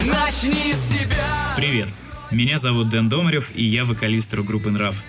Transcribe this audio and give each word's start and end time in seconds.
Начни 0.00 0.72
с 0.72 0.90
себя. 0.90 1.54
Привет, 1.56 1.88
меня 2.30 2.58
зовут 2.58 2.88
Дэн 2.88 3.08
Домарев, 3.08 3.50
и 3.54 3.64
я 3.64 3.84
вокалист 3.84 4.34
группы 4.34 4.70
«Нрав». 4.70 5.02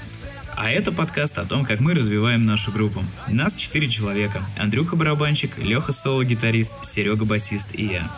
А 0.55 0.69
это 0.71 0.91
подкаст 0.91 1.37
о 1.37 1.45
том, 1.45 1.63
как 1.63 1.79
мы 1.79 1.93
развиваем 1.93 2.45
нашу 2.45 2.71
группу. 2.71 3.03
Нас 3.27 3.55
четыре 3.55 3.87
человека. 3.87 4.43
Андрюха 4.57 4.95
барабанщик, 4.95 5.57
Леха 5.57 5.93
соло-гитарист, 5.93 6.83
Серега 6.83 7.23
басист 7.23 7.75
и 7.75 7.85
я. 7.85 8.11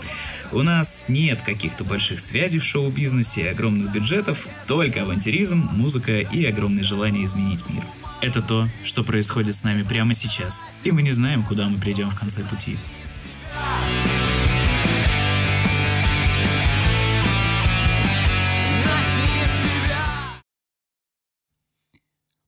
У 0.51 0.61
нас 0.63 1.07
нет 1.07 1.41
каких-то 1.43 1.83
больших 1.83 2.19
связей 2.19 2.59
в 2.59 2.63
шоу-бизнесе 2.63 3.41
и 3.41 3.47
огромных 3.47 3.91
бюджетов, 3.91 4.47
только 4.65 5.03
авантюризм, 5.03 5.69
музыка 5.73 6.19
и 6.19 6.45
огромное 6.45 6.83
желание 6.83 7.25
изменить 7.25 7.69
мир. 7.69 7.83
Это 8.21 8.41
то, 8.41 8.67
что 8.83 9.03
происходит 9.03 9.53
с 9.53 9.63
нами 9.63 9.83
прямо 9.83 10.13
сейчас, 10.13 10.61
и 10.83 10.91
мы 10.91 11.01
не 11.01 11.11
знаем, 11.11 11.43
куда 11.43 11.67
мы 11.69 11.79
придем 11.79 12.09
в 12.09 12.19
конце 12.19 12.43
пути. 12.43 12.77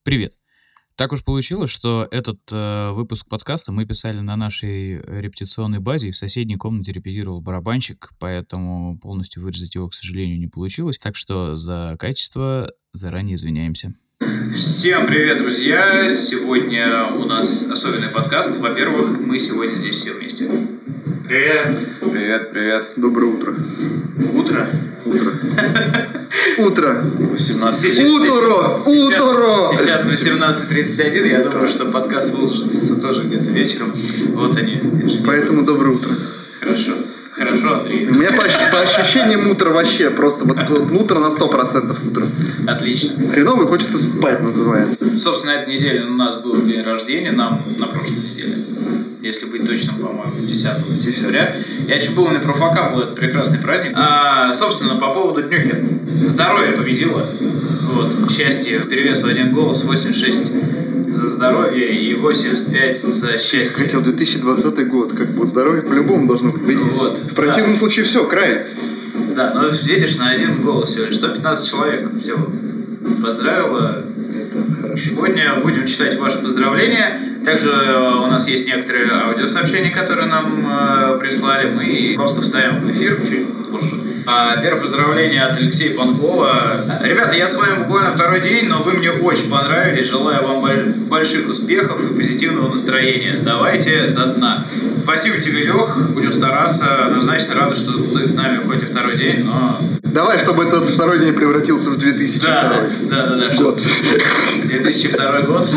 Привет. 0.04 0.34
Так 0.96 1.12
уж 1.12 1.24
получилось, 1.24 1.70
что 1.70 2.06
этот 2.10 2.38
э, 2.52 2.90
выпуск 2.90 3.26
подкаста 3.26 3.72
мы 3.72 3.86
писали 3.86 4.20
на 4.20 4.36
нашей 4.36 4.98
репетиционной 4.98 5.78
базе, 5.78 6.08
и 6.08 6.10
в 6.10 6.16
соседней 6.16 6.56
комнате 6.56 6.92
репетировал 6.92 7.40
барабанщик, 7.40 8.10
поэтому 8.20 8.98
полностью 8.98 9.42
вырезать 9.42 9.74
его, 9.74 9.88
к 9.88 9.94
сожалению, 9.94 10.38
не 10.38 10.46
получилось. 10.46 10.98
Так 10.98 11.16
что 11.16 11.56
за 11.56 11.96
качество 11.98 12.70
заранее 12.92 13.36
извиняемся. 13.36 13.94
Всем 14.54 15.06
привет, 15.06 15.38
друзья! 15.38 16.06
Сегодня 16.10 17.06
у 17.06 17.24
нас 17.24 17.68
особенный 17.70 18.10
подкаст. 18.10 18.60
Во-первых, 18.60 19.18
мы 19.18 19.38
сегодня 19.38 19.74
здесь 19.74 19.96
все 19.96 20.12
вместе. 20.12 20.50
Привет. 21.26 21.78
Привет, 22.00 22.50
привет. 22.52 22.92
Доброе 22.96 23.32
утро. 23.32 23.54
Утро. 24.34 24.68
Утро. 25.06 25.32
Утро. 26.58 27.04
18. 27.30 28.00
Утро! 28.00 28.82
Утро! 28.84 29.78
Сейчас 29.78 30.06
18.31. 30.06 31.26
Я 31.26 31.42
думаю, 31.42 31.68
что 31.68 31.86
подкаст 31.86 32.34
выложится 32.34 33.00
тоже 33.00 33.22
где-то 33.22 33.50
вечером. 33.52 33.94
Вот 34.34 34.54
они. 34.58 34.78
Поэтому 35.26 35.64
доброе 35.64 35.94
утро. 35.94 36.14
Хорошо. 36.60 36.92
Хорошо, 37.32 37.80
Андрей. 37.80 38.06
У 38.06 38.14
меня 38.14 38.30
по, 38.30 38.42
по 38.70 38.80
ощущениям 38.82 39.50
утро 39.50 39.70
вообще 39.70 40.10
просто 40.10 40.44
вот, 40.44 40.58
вот 40.68 40.92
утро 40.92 41.18
на 41.20 41.28
100% 41.28 42.08
утро. 42.10 42.26
Отлично. 42.68 43.30
Хреново 43.30 43.66
хочется 43.66 43.98
спать 43.98 44.42
называется. 44.42 44.98
Собственно, 45.18 45.52
этой 45.52 45.74
неделе 45.74 46.04
у 46.04 46.14
нас 46.14 46.36
был 46.36 46.60
день 46.62 46.82
рождения, 46.82 47.32
нам 47.32 47.62
на 47.78 47.86
прошлой 47.86 48.18
неделе. 48.18 48.64
Если 49.34 49.46
быть 49.46 49.66
точным, 49.66 49.96
по-моему, 49.96 50.46
10 50.46 50.96
сентября. 50.96 51.56
Я 51.88 51.98
чуть 51.98 52.14
было 52.14 52.30
не 52.30 52.38
профокапал 52.38 53.00
этот 53.00 53.16
прекрасный 53.16 53.58
праздник. 53.58 53.90
А, 53.96 54.54
собственно, 54.54 54.94
по 54.94 55.12
поводу 55.12 55.42
днюхи. 55.42 55.84
Здоровье 56.28 56.70
победило. 56.70 57.28
Вот, 57.92 58.30
счастье, 58.30 58.78
перевес 58.88 59.22
в 59.22 59.26
один 59.26 59.52
голос, 59.52 59.82
86 59.82 60.52
за 61.08 61.28
здоровье 61.30 62.00
и 62.00 62.14
85 62.14 62.96
за 62.96 63.38
счастье. 63.40 63.76
Хотел 63.76 64.02
2020 64.02 64.88
год, 64.88 65.12
как 65.14 65.32
бы 65.32 65.44
здоровье 65.48 65.82
по-любому 65.82 66.28
должно 66.28 66.52
победить. 66.52 66.92
Вот, 66.92 67.18
в 67.18 67.34
противном 67.34 67.72
да. 67.72 67.78
случае 67.78 68.04
все, 68.04 68.24
край. 68.26 68.66
Да, 69.34 69.52
но 69.52 69.66
видишь, 69.66 70.16
на 70.16 70.30
один 70.30 70.62
голос 70.62 70.90
всего 70.90 71.06
лишь 71.06 71.16
115 71.16 71.68
человек. 71.68 72.08
Все, 72.22 72.38
поздравила. 73.20 74.04
Это 74.32 74.64
хорошо. 74.80 75.10
Сегодня 75.10 75.56
будем 75.60 75.86
читать 75.88 76.16
ваши 76.20 76.38
поздравления. 76.38 77.33
Также 77.44 77.70
у 77.70 78.26
нас 78.26 78.48
есть 78.48 78.66
некоторые 78.66 79.10
аудиосообщения, 79.10 79.90
которые 79.90 80.26
нам 80.28 80.66
э, 80.66 81.18
прислали. 81.18 81.70
Мы 81.70 82.14
просто 82.16 82.42
вставим 82.42 82.80
в 82.80 82.90
эфир 82.90 83.20
чуть 83.26 83.46
позже. 83.70 84.04
А, 84.26 84.56
первое 84.56 84.80
поздравление 84.80 85.42
от 85.42 85.58
Алексея 85.58 85.94
Панкова. 85.94 87.00
Ребята, 87.02 87.34
я 87.34 87.46
с 87.46 87.54
вами 87.56 87.80
буквально 87.80 88.12
второй 88.12 88.40
день, 88.40 88.66
но 88.68 88.82
вы 88.82 88.94
мне 88.94 89.10
очень 89.10 89.50
понравились. 89.50 90.08
Желаю 90.08 90.46
вам 90.46 90.64
больших 91.08 91.46
успехов 91.48 92.02
и 92.02 92.14
позитивного 92.14 92.72
настроения. 92.72 93.40
Давайте 93.42 94.08
до 94.08 94.26
дна. 94.26 94.64
Спасибо 95.02 95.38
тебе, 95.38 95.64
Лех. 95.64 96.10
Будем 96.14 96.32
стараться. 96.32 97.06
Однозначно 97.06 97.54
рады, 97.54 97.76
что 97.76 97.92
ты 97.92 98.26
с 98.26 98.34
нами 98.34 98.62
хоть 98.64 98.82
и 98.82 98.86
второй 98.86 99.18
день, 99.18 99.44
но... 99.44 99.78
Давай, 100.02 100.38
чтобы 100.38 100.64
этот 100.64 100.88
второй 100.88 101.18
день 101.18 101.34
превратился 101.34 101.90
в 101.90 101.98
2002 101.98 102.50
Да, 102.50 102.86
да, 103.02 103.26
да. 103.26 103.48
да 103.48 103.56
год. 103.56 103.82
2002 104.64 105.40
год. 105.42 105.68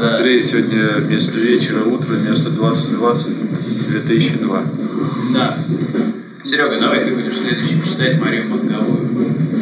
Да. 0.00 0.16
Андрей, 0.16 0.42
сегодня 0.42 0.94
вместо 0.96 1.38
вечера 1.38 1.84
утро, 1.84 2.14
вместо 2.14 2.48
2020 2.48 3.88
2002. 3.88 4.64
Да. 5.34 5.58
Серега, 6.42 6.80
давай 6.80 7.04
ты 7.04 7.14
будешь 7.14 7.38
следующим 7.38 7.82
читать 7.82 8.18
Марию 8.18 8.48
Мозговую. 8.48 9.10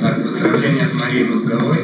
Так, 0.00 0.22
поздравления 0.22 0.82
от 0.82 0.94
Марии 0.94 1.24
Мозговой. 1.24 1.78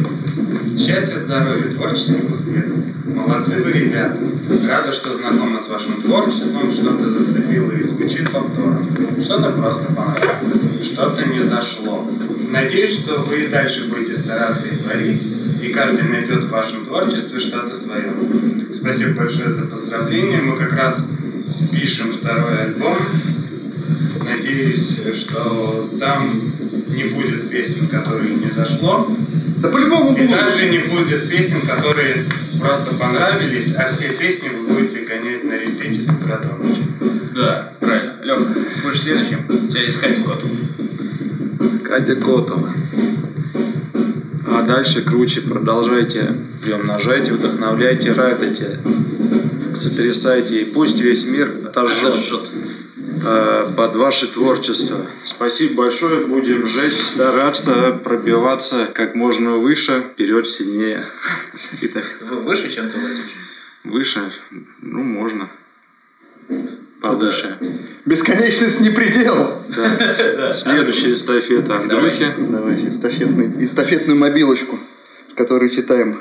Счастья, 0.78 1.16
здоровья, 1.16 1.68
творческих 1.68 2.30
успехов. 2.30 2.76
Молодцы 3.06 3.60
вы, 3.60 3.72
ребята. 3.72 4.20
Рада, 4.68 4.92
что 4.92 5.12
знакома 5.14 5.58
с 5.58 5.68
вашим 5.68 6.00
творчеством, 6.00 6.70
что-то 6.70 7.08
зацепило 7.08 7.72
и 7.72 7.82
звучит 7.82 8.30
повтором. 8.30 8.86
Что-то 9.20 9.50
просто 9.50 9.92
понравилось, 9.92 10.62
что-то 10.80 11.28
не 11.28 11.40
зашло. 11.40 12.08
Надеюсь, 12.50 13.00
что 13.00 13.18
вы 13.22 13.46
и 13.46 13.48
дальше 13.48 13.88
будете 13.88 14.14
стараться 14.14 14.68
и 14.68 14.76
творить, 14.76 15.26
и 15.64 15.72
каждый 15.72 16.02
найдет 16.04 16.44
в 16.44 16.50
вашем 16.50 16.84
творчестве 16.84 17.38
что-то 17.38 17.74
свое. 17.74 18.12
Спасибо 18.72 19.12
большое 19.12 19.50
за 19.50 19.66
поздравления. 19.66 20.40
Мы 20.42 20.56
как 20.56 20.72
раз 20.74 21.08
пишем 21.72 22.12
второй 22.12 22.64
альбом. 22.64 22.96
Надеюсь, 24.24 24.98
что 25.14 25.88
там 25.98 26.52
не 26.88 27.04
будет 27.04 27.48
песен, 27.50 27.88
которые 27.88 28.34
не 28.34 28.48
зашло. 28.48 29.10
Да 29.58 29.68
по-любому 29.70 30.14
И 30.16 30.22
будет. 30.22 30.30
даже 30.30 30.68
не 30.68 30.78
будет 30.78 31.30
песен, 31.30 31.62
которые 31.62 32.26
просто 32.60 32.94
понравились, 32.94 33.74
а 33.74 33.86
все 33.86 34.10
песни 34.10 34.48
вы 34.48 34.74
будете 34.74 35.00
гонять 35.00 35.44
на 35.44 35.54
репите 35.54 36.02
с 36.02 36.10
утра 36.10 36.38
до 36.38 36.62
ночи. 36.62 36.82
Да, 37.34 37.72
правильно. 37.80 38.12
Лех, 38.22 38.40
будешь 38.82 39.00
следующим. 39.00 39.38
У 39.48 39.68
тебя 39.68 39.82
есть 39.82 39.98
Катя 39.98 40.20
Кот. 40.22 40.44
Катя 41.82 42.16
Котова. 42.16 42.70
Дальше 44.66 45.02
круче. 45.02 45.42
Продолжайте, 45.42 46.36
приумножайте, 46.62 47.32
вдохновляйте, 47.32 48.12
радуйте, 48.12 48.78
сотрясайте. 49.74 50.62
И 50.62 50.64
пусть 50.64 51.00
весь 51.00 51.26
мир 51.26 51.52
отожжет 51.66 52.14
Жжет. 52.14 52.48
э, 53.26 53.72
под 53.76 53.96
ваше 53.96 54.26
творчество. 54.28 55.04
Спасибо 55.24 55.74
большое. 55.84 56.26
Будем 56.26 56.66
жечь, 56.66 56.94
стараться 56.94 57.92
пробиваться 58.04 58.88
как 58.92 59.14
можно 59.14 59.52
выше, 59.56 60.04
вперед, 60.12 60.48
сильнее. 60.48 61.04
Вы 62.30 62.36
выше, 62.38 62.72
чем 62.72 62.90
ты 62.90 62.98
выше, 63.84 64.20
ну, 64.80 65.02
можно. 65.02 65.48
Повыше. 67.00 67.58
Бесконечность 68.06 68.80
не 68.80 68.90
предел. 68.90 69.52
Да. 69.76 70.54
Следующая 70.54 71.12
эстафета 71.12 71.76
Андрюхи. 71.76 72.26
Давай 72.38 72.88
эстафетный, 72.88 73.66
эстафетную 73.66 74.18
мобилочку, 74.18 74.78
с 75.28 75.34
которой 75.34 75.70
читаем. 75.70 76.18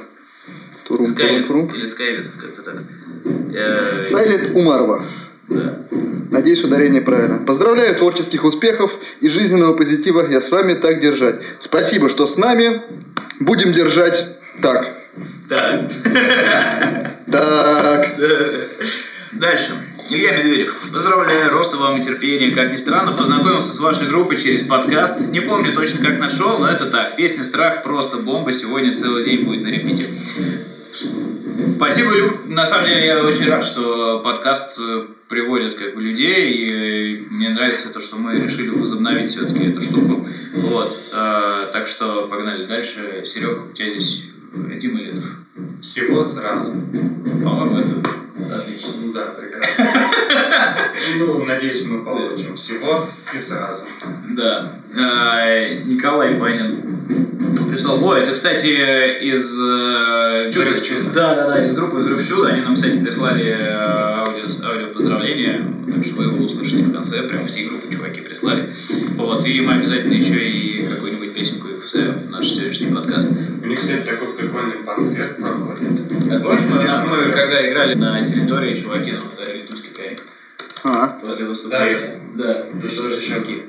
Турум, 0.88 1.06
турум, 1.06 1.08
Скайлет 1.08 1.48
турум. 1.48 1.72
или 1.74 1.88
Скайвит, 1.88 2.28
как-то 2.40 2.62
так. 2.64 2.76
Э, 3.56 4.04
Сайлет 4.04 4.54
Умарова. 4.56 5.06
Да. 5.48 5.80
Надеюсь, 6.32 6.64
ударение 6.64 7.02
правильно. 7.02 7.46
Поздравляю, 7.46 7.96
творческих 7.96 8.44
успехов 8.44 8.98
и 9.22 9.30
жизненного 9.30 9.74
позитива. 9.74 10.28
Я 10.30 10.42
с 10.42 10.52
вами 10.52 10.74
так 10.74 11.00
держать. 11.00 11.42
Спасибо, 11.60 12.10
что 12.10 12.28
с 12.28 12.38
нами. 12.38 12.82
Будем 13.40 13.72
держать 13.72 14.28
так. 14.62 14.88
Так. 15.48 15.90
Так. 17.32 18.16
Дальше. 19.34 19.72
Илья 20.10 20.38
Медведев. 20.38 20.92
Поздравляю, 20.92 21.52
роста 21.52 21.78
вам 21.78 22.00
и 22.00 22.04
терпения. 22.04 22.52
Как 22.52 22.72
ни 22.72 22.78
странно, 22.78 23.14
познакомился 23.14 23.74
с 23.74 23.80
вашей 23.80 24.08
группой 24.08 24.38
через 24.38 24.62
подкаст. 24.64 25.22
Не 25.22 25.40
помню 25.40 25.74
точно, 25.74 26.06
как 26.06 26.20
нашел, 26.20 26.60
но 26.60 26.68
это 26.68 26.86
так. 26.88 27.16
Песня 27.16 27.44
«Страх» 27.44 27.84
просто 27.84 28.18
бомба. 28.18 28.52
Сегодня 28.52 28.94
целый 28.94 29.24
день 29.24 29.46
будет 29.46 29.64
на 29.64 29.70
репите. 29.70 30.06
Спасибо, 31.78 32.14
Илюх. 32.16 32.46
На 32.48 32.66
самом 32.66 32.88
деле 32.88 33.06
я 33.06 33.24
очень 33.24 33.48
рад, 33.48 33.64
что 33.64 34.20
подкаст 34.20 34.78
э, 34.80 35.06
приводит 35.28 35.76
как 35.76 35.96
бы 35.96 36.02
людей, 36.02 36.52
и 36.52 37.28
мне 37.30 37.50
нравится 37.50 37.92
то, 37.92 38.00
что 38.00 38.18
мы 38.18 38.40
решили 38.40 38.70
возобновить 38.70 39.32
все-таки 39.32 39.66
эту 39.66 39.82
штуку. 39.82 40.28
Вот. 40.56 40.98
Э, 41.14 41.70
Так 41.74 41.88
что 41.88 42.28
погнали 42.28 42.66
дальше. 42.66 43.24
Серег, 43.26 43.72
у 43.72 43.74
тебя 43.74 43.90
здесь 43.90 44.24
Дима 44.80 45.00
Летов. 45.00 45.26
Всего 45.82 46.22
сразу. 46.22 46.74
По-моему, 47.44 47.78
это 47.80 47.94
отлично. 48.52 48.90
Ну 49.02 49.14
да, 49.14 49.26
прекрасно. 49.38 49.92
Ну, 51.20 51.44
надеюсь, 51.46 51.84
мы 51.86 52.04
получим 52.04 52.56
всего 52.56 53.08
и 53.34 53.38
сразу. 53.38 53.84
Да. 54.32 54.74
Э, 54.96 55.76
Николай 55.86 56.36
Панин 56.36 56.82
прислал. 57.70 58.04
О, 58.04 58.16
это, 58.16 58.32
кстати, 58.32 58.68
из... 58.68 59.58
э, 59.60 60.50
«Взрыв 60.50 60.84
чуда». 60.84 61.10
Да, 61.14 61.36
да, 61.36 61.48
да, 61.48 61.64
из 61.64 61.74
группы 61.74 61.98
«Взрыв 61.98 62.26
чуда». 62.28 62.50
Они 62.50 62.62
нам, 62.62 62.76
кстати, 62.76 62.98
прислали 62.98 63.46
э, 63.46 63.74
аудио, 63.74 64.44
аудио 64.66 64.88
поздравления. 64.94 65.66
Так 65.94 66.06
что 66.06 66.16
вы 66.16 66.24
его 66.26 66.46
услышите 66.46 66.84
в 66.84 66.94
конце, 66.94 67.24
прям 67.24 67.48
все 67.48 67.66
группы 67.66 67.92
чуваки 67.92 68.22
прислали. 68.22 68.74
Вот, 69.16 69.46
и 69.46 69.62
мы 69.62 69.74
обязательно 69.74 70.14
еще 70.14 70.48
и 70.48 70.86
какую-нибудь 70.88 71.13
песенку 71.44 71.68
их 71.68 71.84
вставим 71.84 72.14
в 72.14 72.30
наш 72.30 72.50
сегодняшний 72.50 72.88
подкаст. 72.88 73.34
У 73.62 73.68
них, 73.68 73.78
кстати, 73.78 74.06
такой 74.06 74.30
прикольный 74.30 74.78
панк-фест 74.78 75.36
проходит. 75.36 76.00
А 76.32 76.40
помнишь, 76.40 76.62
мы, 76.70 77.18
мы 77.18 77.32
когда 77.34 77.70
играли 77.70 77.96
на 77.96 78.26
территории, 78.26 78.78
чуваки 78.78 79.12
нам 79.12 79.24
подарили 79.28 79.66
тульский 79.66 79.90
пряник 79.90 80.22
А, 80.86 81.20
после 81.22 81.46
выступления. 81.46 82.22
Да, 82.36 82.50
Это 82.50 82.88
это 82.88 82.96
тоже 82.96 83.20
чуваки. 83.20 83.64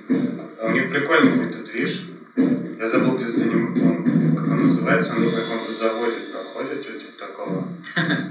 А 0.63 0.67
у 0.69 0.71
них 0.71 0.89
прикольный 0.89 1.33
какой-то 1.33 1.69
движ. 1.69 2.05
Я 2.79 2.87
забыл, 2.87 3.17
где 3.17 3.27
за 3.27 3.45
ним, 3.47 3.75
он, 3.75 4.37
как 4.37 4.51
он 4.53 4.63
называется, 4.63 5.15
он 5.17 5.25
на 5.25 5.31
каком-то 5.33 5.73
заводе 5.73 6.15
проходит, 6.33 6.81
что 6.85 6.93
типа 6.93 7.13
такого. 7.19 7.65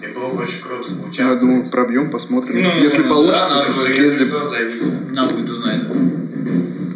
И 0.01 0.13
было 0.13 0.29
бы 0.29 0.43
очень 0.43 0.61
круто 0.61 0.89
я 0.89 0.95
поучаствовать. 0.95 1.39
думаю, 1.41 1.65
пробьем, 1.65 2.09
посмотрим. 2.11 2.63
Ну, 2.63 2.81
Если 2.81 3.03
да, 3.03 3.09
получится, 3.09 3.55
да, 3.55 3.93
Я 3.93 4.03
если 4.03 4.25
что, 4.25 4.43
зовите. 4.43 4.85
Нам 5.11 5.27
будет 5.27 5.49
узнать. 5.49 5.81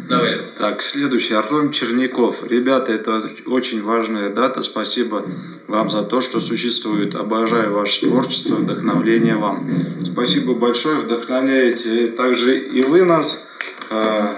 Давай. 0.08 0.38
Так, 0.56 0.82
следующий. 0.82 1.34
Артем 1.34 1.70
Черняков. 1.70 2.42
Ребята, 2.48 2.92
это 2.92 3.30
очень 3.46 3.82
важная 3.82 4.30
дата. 4.30 4.62
Спасибо 4.62 5.22
вам 5.66 5.90
за 5.90 6.02
то, 6.02 6.22
что 6.22 6.40
существует. 6.40 7.14
Обожаю 7.14 7.74
ваше 7.74 8.06
творчество, 8.06 8.56
вдохновление 8.56 9.36
вам. 9.36 9.68
Спасибо 10.04 10.54
большое, 10.54 10.96
вдохновляете 10.96 12.06
также 12.08 12.58
и 12.58 12.82
вы 12.82 13.04
нас 13.04 13.46
э, 13.90 14.28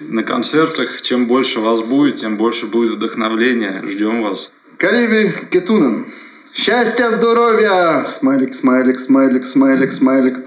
на 0.00 0.24
концертах. 0.24 1.00
Чем 1.00 1.26
больше 1.26 1.60
вас 1.60 1.82
будет, 1.82 2.16
тем 2.16 2.36
больше 2.36 2.66
будет 2.66 2.92
вдохновления. 2.96 3.82
Ждем 3.86 4.22
вас. 4.22 4.50
Кариби 4.78 5.32
Кетунен. 5.50 6.06
Счастья, 6.52 7.10
здоровья! 7.10 8.04
Смайлик, 8.10 8.52
смайлик, 8.52 8.98
смайлик, 8.98 9.46
смайлик, 9.46 9.92
смайлик. 9.92 10.38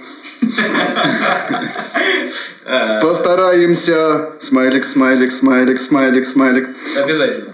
Постараемся. 3.01 4.31
Смайлик, 4.39 4.85
смайлик, 4.85 5.31
смайлик, 5.31 5.79
смайлик, 5.79 6.25
смайлик. 6.25 6.69
Обязательно. 7.03 7.53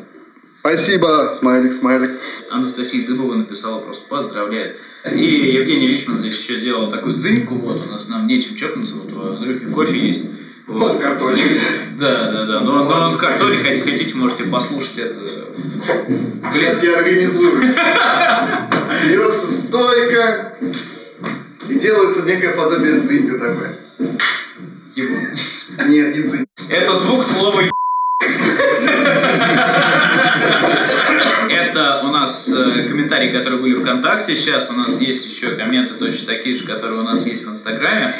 Спасибо, 0.59 1.33
смайлик, 1.33 1.73
смайлик. 1.73 2.11
Анастасия 2.51 3.07
Дыбова 3.07 3.35
написала 3.35 3.79
просто 3.79 4.03
поздравляет. 4.07 4.77
И 5.09 5.53
Евгений 5.53 5.87
Личман 5.87 6.17
здесь 6.17 6.37
еще 6.37 6.59
сделал 6.59 6.89
такую 6.89 7.15
дзыньку, 7.15 7.55
вот 7.55 7.85
у 7.87 7.91
нас 7.91 8.09
нам 8.09 8.27
нечем 8.27 8.55
чокнуться, 8.55 8.95
вот 8.95 9.13
у 9.13 9.35
Андрюхи 9.37 9.65
кофе 9.67 9.97
есть. 9.97 10.25
Вот. 10.67 11.01
картоне. 11.01 11.41
Да, 11.97 12.31
да, 12.31 12.45
да. 12.45 12.59
Но, 12.59 12.83
но 12.83 13.07
он 13.07 13.13
в 13.13 13.17
картоне, 13.17 13.57
хотите, 13.57 13.89
хотите, 13.89 14.15
можете 14.15 14.43
послушать 14.43 14.99
это. 14.99 15.19
Сейчас 16.53 16.83
я 16.83 16.97
организую. 16.97 17.61
Берется 19.07 19.51
стойка 19.51 20.53
и 21.69 21.79
делается 21.79 22.21
некое 22.23 22.53
подобие 22.55 22.99
дзинька 22.99 23.37
такое. 23.37 23.75
Нет, 25.87 26.15
не 26.15 26.23
дзинь. 26.23 26.45
Это 26.69 26.95
звук 26.95 27.23
слова. 27.23 27.61
Это 31.49 32.01
у 32.03 32.07
нас 32.07 32.51
э, 32.55 32.87
комментарии, 32.87 33.31
которые 33.31 33.59
были 33.61 33.75
ВКонтакте. 33.75 34.35
Сейчас 34.35 34.69
у 34.69 34.73
нас 34.73 34.99
есть 34.99 35.25
еще 35.25 35.51
комменты 35.51 35.93
точно 35.95 36.27
такие 36.27 36.57
же, 36.57 36.65
которые 36.65 36.99
у 36.99 37.03
нас 37.03 37.25
есть 37.25 37.45
в 37.45 37.49
Инстаграме. 37.49 38.13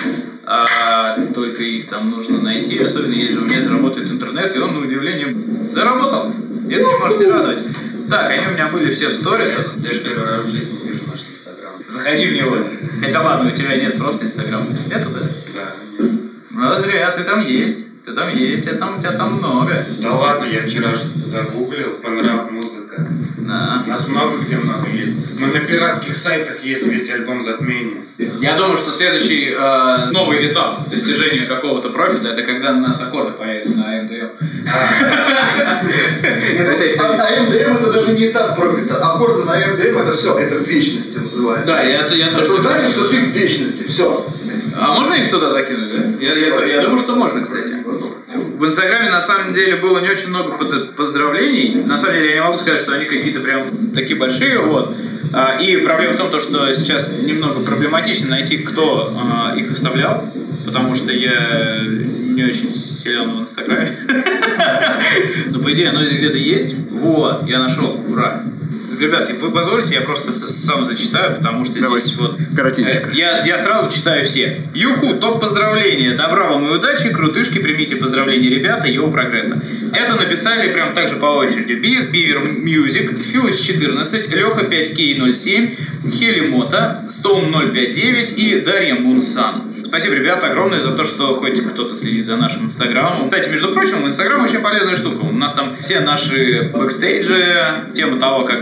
А, 0.45 1.17
только 1.33 1.63
их 1.63 1.89
там 1.89 2.09
нужно 2.09 2.39
найти. 2.41 2.81
Особенно 2.81 3.13
если 3.13 3.33
же 3.33 3.39
у 3.41 3.45
меня 3.45 3.67
работает 3.69 4.09
интернет, 4.11 4.55
и 4.55 4.59
он, 4.59 4.73
на 4.73 4.79
удивление, 4.79 5.35
заработал. 5.69 6.33
Это 6.69 6.83
не 6.83 6.97
может 6.99 7.19
не 7.19 7.25
радовать. 7.25 7.59
Так, 8.09 8.31
они 8.31 8.47
у 8.47 8.51
меня 8.51 8.67
были 8.69 8.91
все 8.93 9.09
в 9.09 9.13
сторисах. 9.13 9.75
Я 9.83 9.91
же 9.91 9.99
первый 9.99 10.25
раз 10.25 10.45
в 10.45 10.49
жизни. 10.49 10.98
Заходи 11.89 12.27
в 12.27 12.33
него. 12.33 12.55
Это 13.01 13.19
ладно, 13.19 13.49
у 13.49 13.51
тебя 13.51 13.75
нет 13.75 13.97
просто 13.97 14.25
Инстаграма. 14.25 14.67
Нету, 14.87 15.09
да? 15.09 15.21
Да. 15.55 16.05
Ну, 16.51 16.81
зря, 16.81 17.09
ты 17.09 17.23
там 17.23 17.39
есть. 17.39 17.85
Ты 18.05 18.13
там 18.13 18.29
есть, 18.29 18.67
а 18.67 18.75
там, 18.75 18.97
у 18.97 18.99
тебя 18.99 19.13
там 19.13 19.37
много. 19.37 19.83
Да 19.99 20.13
ладно, 20.13 20.45
я 20.45 20.61
вчера 20.61 20.93
загуглил, 20.93 21.93
понрав 22.01 22.51
музыка. 22.51 22.88
Да. 23.37 23.83
У 23.85 23.89
нас 23.89 24.07
много 24.07 24.37
где 24.37 24.57
много 24.57 24.87
есть. 24.89 25.15
Мы 25.39 25.47
на 25.47 25.59
пиратских 25.61 26.15
сайтах 26.15 26.63
есть 26.63 26.85
весь 26.87 27.09
альбом 27.09 27.41
затмения. 27.41 28.01
Я 28.41 28.55
думаю, 28.57 28.77
что 28.77 28.91
следующий 28.91 29.55
э, 29.57 30.11
новый 30.11 30.51
этап 30.51 30.89
достижения 30.89 31.45
какого-то 31.45 31.89
профита 31.89 32.29
это 32.29 32.43
когда 32.43 32.71
у 32.71 32.77
нас 32.77 33.01
аккорды 33.01 33.31
появятся 33.31 33.71
на 33.75 34.01
МДМ. 34.03 34.27
А 34.71 35.79
а 37.19 37.41
МДМ 37.43 37.77
это 37.77 37.91
даже 37.91 38.13
не 38.13 38.27
этап 38.27 38.55
профита. 38.57 38.97
Аккорды 38.97 39.43
на 39.45 39.55
МДМ 39.55 39.97
это 39.99 40.13
все, 40.13 40.37
это 40.37 40.57
в 40.57 40.67
вечности 40.67 41.17
называется. 41.19 41.67
Да, 41.67 41.83
я, 41.83 42.01
это- 42.01 42.15
я 42.15 42.31
тоже. 42.31 42.45
Это 42.45 42.61
значит, 42.61 42.89
что 42.89 43.07
ты 43.09 43.19
в 43.19 43.29
вечности, 43.29 43.83
все. 43.87 44.25
А 44.77 44.93
можно 44.93 45.13
их 45.13 45.29
туда 45.29 45.49
закинуть, 45.49 45.91
да? 45.91 46.25
Я, 46.25 46.35
я, 46.35 46.65
я 46.65 46.81
думаю, 46.81 46.99
что 46.99 47.15
можно, 47.15 47.41
кстати. 47.41 47.73
В 48.33 48.65
Инстаграме 48.65 49.09
на 49.09 49.21
самом 49.21 49.53
деле 49.53 49.77
было 49.77 49.99
не 49.99 50.09
очень 50.09 50.29
много 50.29 50.51
поздравлений. 50.95 51.83
На 51.83 51.97
самом 51.97 52.15
деле 52.15 52.29
я 52.29 52.35
не 52.35 52.41
могу 52.41 52.57
сказать, 52.59 52.79
что 52.79 52.93
они 52.93 53.05
какие-то 53.05 53.39
прям 53.39 53.91
такие 53.95 54.15
большие, 54.17 54.59
вот. 54.59 54.95
А, 55.33 55.59
И 55.59 55.77
проблема 55.77 56.13
в 56.13 56.17
том, 56.17 56.29
то, 56.29 56.39
что 56.39 56.71
сейчас 56.73 57.11
немного 57.23 57.61
проблематично 57.61 58.29
найти, 58.29 58.57
кто 58.59 59.15
а, 59.15 59.55
их 59.55 59.71
оставлял, 59.71 60.31
потому 60.65 60.93
что 60.95 61.11
я 61.11 61.83
не 61.87 62.43
очень 62.43 62.71
силен 62.71 63.31
в 63.31 63.41
Инстаграме. 63.41 63.97
Но 65.47 65.59
по 65.59 65.73
идее 65.73 65.89
оно 65.89 66.05
где-то 66.05 66.37
есть. 66.37 66.75
Вот, 66.91 67.47
я 67.47 67.59
нашел, 67.59 67.99
ура. 68.07 68.43
Ребят, 68.99 69.29
вы 69.39 69.51
позволите, 69.51 69.93
я 69.95 70.01
просто 70.01 70.31
сам 70.31 70.83
зачитаю, 70.83 71.35
потому 71.37 71.63
что 71.65 71.79
Давай. 71.79 71.99
здесь 71.99 72.17
вот 72.17 72.37
Коротенечко. 72.55 73.09
Э, 73.09 73.13
Я, 73.13 73.45
я 73.45 73.57
сразу 73.57 73.91
читаю 73.95 74.25
все. 74.25 74.57
Юху, 74.73 75.15
топ 75.15 75.39
поздравления. 75.39 76.15
Добра 76.15 76.49
вам 76.49 76.67
и 76.67 76.75
удачи. 76.75 77.09
Крутышки, 77.09 77.59
примите 77.59 77.95
поздравления, 77.95 78.49
ребята. 78.49 78.87
Йоу, 78.87 79.09
прогресса. 79.11 79.61
Это 79.93 80.15
написали 80.15 80.71
прям 80.71 80.93
так 80.93 81.07
же 81.09 81.15
по 81.15 81.25
очереди. 81.25 81.73
BS 81.73 82.11
Beaver 82.11 82.63
Music, 82.63 83.17
Филыч 83.19 83.55
14, 83.59 84.29
Леха 84.33 84.65
5К07, 84.65 85.75
Хелимота, 86.11 87.05
Stone 87.07 87.71
059 87.71 88.37
и 88.37 88.59
Дарья 88.61 88.95
Мунсан. 88.95 89.63
Спасибо, 89.85 90.13
ребята, 90.13 90.47
огромное 90.51 90.79
за 90.79 90.91
то, 90.91 91.03
что 91.03 91.33
хоть 91.35 91.59
кто-то 91.65 91.95
следит 91.95 92.23
за 92.23 92.35
нашим 92.37 92.65
инстаграмом. 92.65 93.27
Кстати, 93.27 93.49
между 93.49 93.73
прочим, 93.73 94.05
инстаграм 94.05 94.43
очень 94.43 94.59
полезная 94.59 94.95
штука. 94.95 95.21
У 95.25 95.31
нас 95.31 95.53
там 95.53 95.75
все 95.81 95.99
наши 96.01 96.69
бэкстейджи, 96.71 97.73
тема 97.95 98.19
того, 98.19 98.45
как 98.45 98.58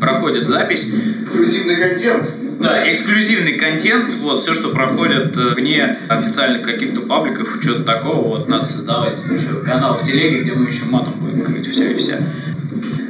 проходит 0.00 0.46
запись. 0.46 0.88
Эксклюзивный 1.22 1.76
контент. 1.76 2.30
Да, 2.60 2.92
эксклюзивный 2.92 3.52
контент, 3.52 4.12
вот, 4.14 4.40
все, 4.40 4.52
что 4.52 4.70
проходит 4.70 5.36
э, 5.36 5.54
вне 5.54 5.96
официальных 6.08 6.62
каких-то 6.62 7.02
пабликов, 7.02 7.58
что-то 7.60 7.84
такого, 7.84 8.26
вот, 8.26 8.48
надо 8.48 8.64
создавать 8.64 9.22
еще 9.30 9.62
канал 9.64 9.94
в 9.94 10.02
телеге, 10.02 10.42
где 10.42 10.54
мы 10.54 10.66
еще 10.66 10.84
матом 10.86 11.14
будем 11.20 11.44
крыть 11.44 11.68
вся 11.68 11.84
и 11.84 11.94
вся. 11.96 12.18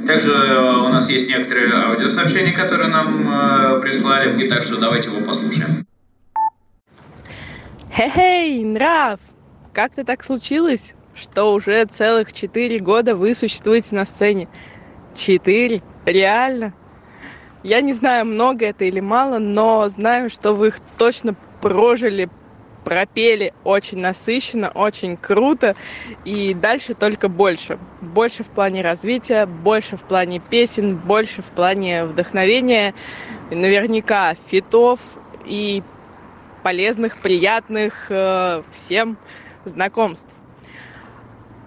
Также 0.06 0.32
э, 0.32 0.86
у 0.86 0.88
нас 0.88 1.08
есть 1.08 1.30
некоторые 1.30 1.72
аудиосообщения, 1.72 2.52
которые 2.52 2.90
нам 2.90 3.26
э, 3.26 3.80
прислали, 3.80 4.44
и 4.44 4.48
так 4.48 4.62
что 4.64 4.78
давайте 4.78 5.08
его 5.08 5.20
послушаем. 5.26 5.86
Хе-хей, 7.90 8.64
нрав! 8.64 9.18
Как-то 9.72 10.04
так 10.04 10.24
случилось, 10.24 10.94
что 11.14 11.54
уже 11.54 11.84
целых 11.86 12.32
четыре 12.32 12.78
года 12.78 13.16
вы 13.16 13.34
существуете 13.34 13.96
на 13.96 14.04
сцене. 14.04 14.48
Четыре? 15.14 15.82
Реально? 16.08 16.72
Я 17.62 17.82
не 17.82 17.92
знаю, 17.92 18.24
много 18.24 18.64
это 18.64 18.86
или 18.86 18.98
мало, 18.98 19.38
но 19.38 19.86
знаю, 19.90 20.30
что 20.30 20.54
вы 20.54 20.68
их 20.68 20.80
точно 20.96 21.34
прожили, 21.60 22.30
пропели 22.82 23.52
очень 23.62 23.98
насыщенно, 23.98 24.70
очень 24.70 25.18
круто. 25.18 25.76
И 26.24 26.54
дальше 26.54 26.94
только 26.94 27.28
больше. 27.28 27.78
Больше 28.00 28.42
в 28.42 28.48
плане 28.48 28.80
развития, 28.80 29.44
больше 29.44 29.98
в 29.98 30.02
плане 30.02 30.40
песен, 30.40 30.96
больше 30.96 31.42
в 31.42 31.50
плане 31.50 32.06
вдохновения. 32.06 32.94
Наверняка 33.50 34.32
фитов 34.32 35.00
и 35.44 35.82
полезных, 36.62 37.18
приятных 37.18 38.06
э, 38.08 38.62
всем 38.70 39.18
знакомств. 39.66 40.37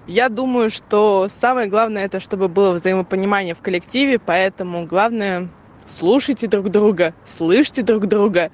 Я 0.08 0.30
думаю, 0.30 0.70
что 0.72 1.28
самое 1.28 1.68
главное 1.68 2.06
это, 2.06 2.20
чтобы 2.20 2.48
было 2.48 2.72
взаимопонимание 2.72 3.54
в 3.54 3.62
коллективе, 3.62 4.18
поэтому 4.18 4.86
главное 4.86 5.50
слушайте 5.86 6.48
друг 6.48 6.70
друга, 6.70 7.14
слышите 7.24 7.84
друг 7.84 8.08
друга, 8.08 8.52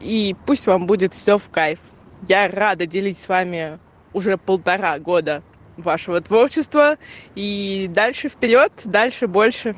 и 0.00 0.34
пусть 0.46 0.66
вам 0.66 0.86
будет 0.86 1.12
все 1.12 1.36
в 1.36 1.50
кайф. 1.50 1.80
Я 2.26 2.48
рада 2.48 2.86
делить 2.86 3.18
с 3.18 3.28
вами 3.28 3.78
уже 4.14 4.38
полтора 4.38 4.98
года 4.98 5.42
вашего 5.76 6.20
творчества, 6.22 6.96
и 7.34 7.90
дальше 7.92 8.30
вперед, 8.30 8.72
дальше 8.84 9.26
больше. 9.26 9.76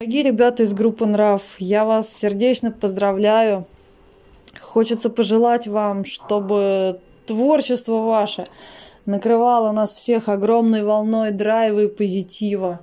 Дорогие 0.00 0.22
ребята 0.22 0.62
из 0.62 0.74
группы 0.74 1.06
Нрав, 1.06 1.42
я 1.58 1.84
вас 1.84 2.12
сердечно 2.12 2.70
поздравляю. 2.70 3.66
Хочется 4.60 5.10
пожелать 5.10 5.66
вам, 5.66 6.04
чтобы 6.04 7.00
творчество 7.26 7.98
ваше 7.98 8.44
накрывало 9.06 9.72
нас 9.72 9.94
всех 9.94 10.28
огромной 10.28 10.82
волной 10.82 11.30
драйва 11.30 11.80
и 11.80 11.88
позитива. 11.88 12.80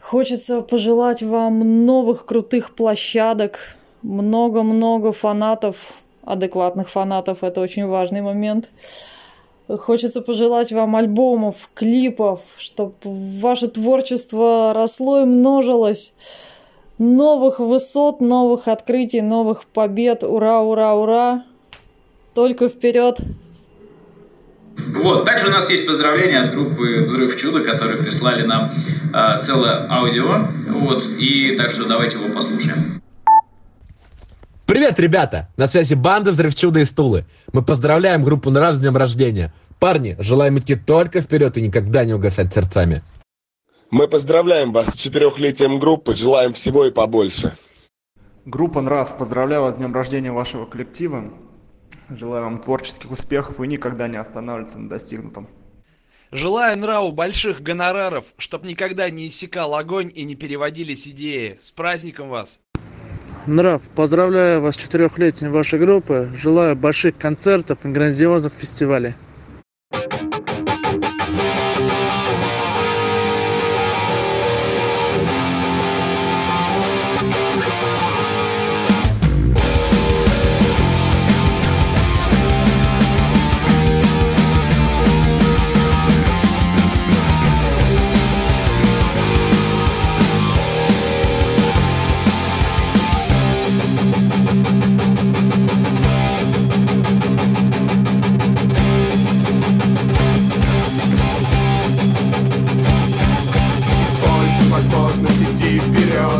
Хочется 0.00 0.60
пожелать 0.60 1.22
вам 1.22 1.84
новых 1.86 2.26
крутых 2.26 2.74
площадок, 2.74 3.58
много-много 4.02 5.12
фанатов, 5.12 6.00
адекватных 6.22 6.88
фанатов, 6.88 7.42
это 7.42 7.60
очень 7.60 7.86
важный 7.86 8.20
момент. 8.20 8.70
Хочется 9.68 10.22
пожелать 10.22 10.70
вам 10.70 10.94
альбомов, 10.94 11.70
клипов, 11.74 12.40
чтобы 12.56 12.94
ваше 13.02 13.66
творчество 13.66 14.72
росло 14.72 15.22
и 15.22 15.24
множилось. 15.24 16.12
Новых 16.98 17.58
высот, 17.58 18.20
новых 18.20 18.68
открытий, 18.68 19.22
новых 19.22 19.64
побед. 19.66 20.22
Ура, 20.22 20.60
ура, 20.60 20.94
ура. 20.94 21.44
Только 22.32 22.68
вперед. 22.68 23.18
Вот, 24.76 25.24
также 25.24 25.48
у 25.48 25.50
нас 25.50 25.70
есть 25.70 25.86
поздравления 25.86 26.40
от 26.40 26.52
группы 26.52 27.06
Взрыв 27.08 27.36
Чудо, 27.36 27.60
которые 27.60 28.02
прислали 28.02 28.44
нам 28.44 28.70
э, 29.14 29.38
целое 29.38 29.86
аудио. 29.90 30.46
Вот, 30.68 31.04
и 31.18 31.56
так 31.56 31.70
что 31.70 31.88
давайте 31.88 32.18
его 32.18 32.34
послушаем. 32.34 33.00
Привет, 34.66 34.98
ребята! 34.98 35.48
На 35.56 35.68
связи 35.68 35.94
банда 35.94 36.32
Взрыв 36.32 36.54
Чудо 36.54 36.80
из 36.80 36.90
Тулы. 36.90 37.24
Мы 37.52 37.62
поздравляем 37.62 38.24
группу 38.24 38.50
Нрав 38.50 38.74
с 38.74 38.80
днем 38.80 38.96
рождения. 38.96 39.52
Парни, 39.78 40.16
желаем 40.18 40.58
идти 40.58 40.74
только 40.74 41.20
вперед 41.20 41.56
и 41.56 41.62
никогда 41.62 42.04
не 42.04 42.14
угасать 42.14 42.52
сердцами. 42.52 43.02
Мы 43.90 44.08
поздравляем 44.08 44.72
вас 44.72 44.88
с 44.88 44.94
четырехлетием 44.94 45.78
группы, 45.78 46.14
желаем 46.14 46.52
всего 46.52 46.86
и 46.86 46.90
побольше. 46.90 47.56
Группа 48.44 48.80
Нрав, 48.80 49.16
поздравляю 49.16 49.62
вас 49.62 49.74
с 49.74 49.78
днем 49.78 49.94
рождения 49.94 50.32
вашего 50.32 50.66
коллектива. 50.66 51.24
Желаю 52.08 52.44
вам 52.44 52.60
творческих 52.60 53.10
успехов 53.10 53.60
и 53.60 53.66
никогда 53.66 54.06
не 54.06 54.16
останавливаться 54.16 54.78
на 54.78 54.88
достигнутом. 54.88 55.48
Желаю 56.30 56.78
Нраву 56.78 57.12
больших 57.12 57.62
гонораров, 57.62 58.24
чтоб 58.38 58.64
никогда 58.64 59.10
не 59.10 59.28
иссякал 59.28 59.74
огонь 59.74 60.10
и 60.14 60.24
не 60.24 60.34
переводились 60.34 61.08
идеи. 61.08 61.58
С 61.60 61.70
праздником 61.70 62.28
вас! 62.28 62.60
Нрав, 63.46 63.80
поздравляю 63.94 64.60
вас 64.60 64.74
с 64.74 64.78
четырехлетием 64.78 65.52
вашей 65.52 65.78
группы. 65.78 66.30
Желаю 66.36 66.74
больших 66.74 67.16
концертов 67.16 67.84
и 67.84 67.88
грандиозных 67.88 68.54
фестивалей. 68.54 69.14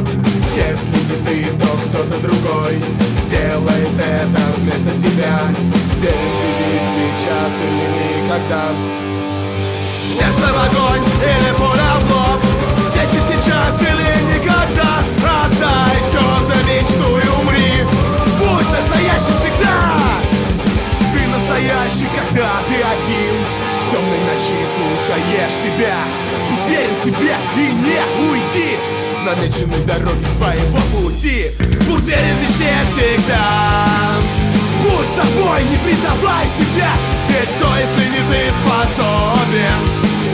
Вперед 0.02 0.26
Если 0.54 0.98
не 1.08 1.24
ты, 1.24 1.58
то 1.58 1.66
кто-то 1.88 2.18
другой. 2.20 2.82
Сделает 3.26 3.98
это 3.98 4.42
вместо 4.58 4.98
тебя. 4.98 5.48
Верен 6.00 6.32
тебе 6.38 6.82
сейчас 6.92 7.52
или 7.60 8.22
никогда 8.22 8.70
Сердце 10.18 10.52
в 10.52 10.56
огонь 10.56 11.02
или 11.22 11.52
пуля 11.56 11.94
в 12.00 12.12
лоб. 12.12 12.40
Здесь 12.90 13.10
и 13.12 13.32
сейчас 13.32 13.82
или 13.82 14.34
никогда. 14.34 15.02
Отдай 15.44 15.96
все 16.08 16.46
за 16.46 16.56
мечту 16.64 17.18
и 17.18 17.40
умри. 17.40 17.84
Будь 18.38 18.70
настоящим 18.70 19.34
всегда. 19.34 19.92
Ты 21.12 21.26
настоящий, 21.28 22.08
когда 22.14 22.62
ты 22.68 22.76
один. 22.76 23.44
В 23.80 23.90
темной 23.90 24.20
ночи 24.20 24.58
слушаешь 24.74 25.52
себя. 25.52 25.96
Будь 26.50 26.66
верен 26.66 26.96
себе 26.96 27.36
и 27.56 27.72
не 27.72 28.30
уйди 28.30 28.96
С 29.26 29.28
намеченной 29.28 29.84
дороги 29.84 30.22
с 30.22 30.38
твоего 30.38 30.78
пути. 30.94 31.50
Будь 31.88 32.04
верен 32.04 32.36
мечте 32.42 32.70
всегда 32.92 34.22
Будь 34.84 35.10
собой, 35.18 35.64
не 35.66 35.76
предавай 35.82 36.46
себя. 36.54 36.94
Ведь 37.26 37.50
кто, 37.58 37.74
если 37.74 38.06
не 38.06 38.22
ты 38.30 38.54
способен 38.54 39.82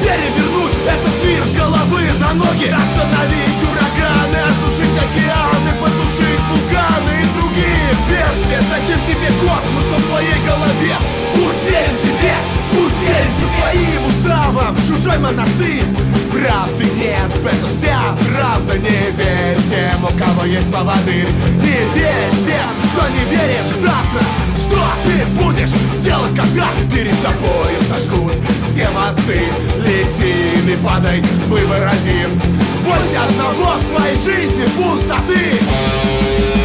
Перевернуть 0.05 0.77
этот 0.85 1.25
мир 1.25 1.43
с 1.43 1.57
головы 1.57 2.03
на 2.21 2.35
ноги? 2.35 2.69
Остановить 2.69 3.63
ураганы, 3.65 4.37
осушить 4.45 4.99
океаны 5.01 5.73
Потушить 5.81 6.45
вулканы 6.53 7.17
и 7.17 7.41
другие. 7.41 7.89
Бедствия 8.11 8.61
Зачем 8.69 9.01
тебе 9.09 9.33
космос 9.41 9.89
в 9.89 10.07
твоей 10.07 10.37
голове? 10.45 10.97
Будь 11.35 11.63
верен 11.65 11.97
себе, 11.97 12.37
со 13.33 13.47
своим 13.61 14.07
уставом. 14.07 14.76
Чужой 14.87 15.19
монастырь, 15.19 15.85
правды 16.33 16.85
нет 16.97 17.38
В 17.38 17.47
этом 17.47 17.71
вся 17.71 18.17
правда. 18.29 18.79
Не 18.79 19.11
верь 19.17 19.59
тем, 19.71 20.05
у 20.05 20.19
кого 20.19 20.45
есть 20.45 20.71
поводырь 20.71 21.29
Не 21.57 21.79
верь 21.95 22.35
тем, 22.45 22.69
кто 22.93 23.09
не 23.09 23.25
верит 23.31 23.71
в 23.71 23.81
завтра. 23.81 24.23
Что 24.57 24.83
ты 25.05 25.26
будешь 25.43 25.71
делать, 26.02 26.35
когда 26.35 26.69
перед 26.95 27.21
тобою 27.23 27.81
сожгут 27.88 28.37
все 28.71 28.88
мосты? 28.91 29.43
Лети 29.85 30.55
или 30.57 30.76
падай, 30.76 31.23
выбор 31.49 31.88
один. 31.88 32.41
Бойся 32.85 33.23
одного 33.25 33.79
в 33.79 33.97
своей 33.97 34.17
жизни 34.17 34.64
пустоты 34.76 36.62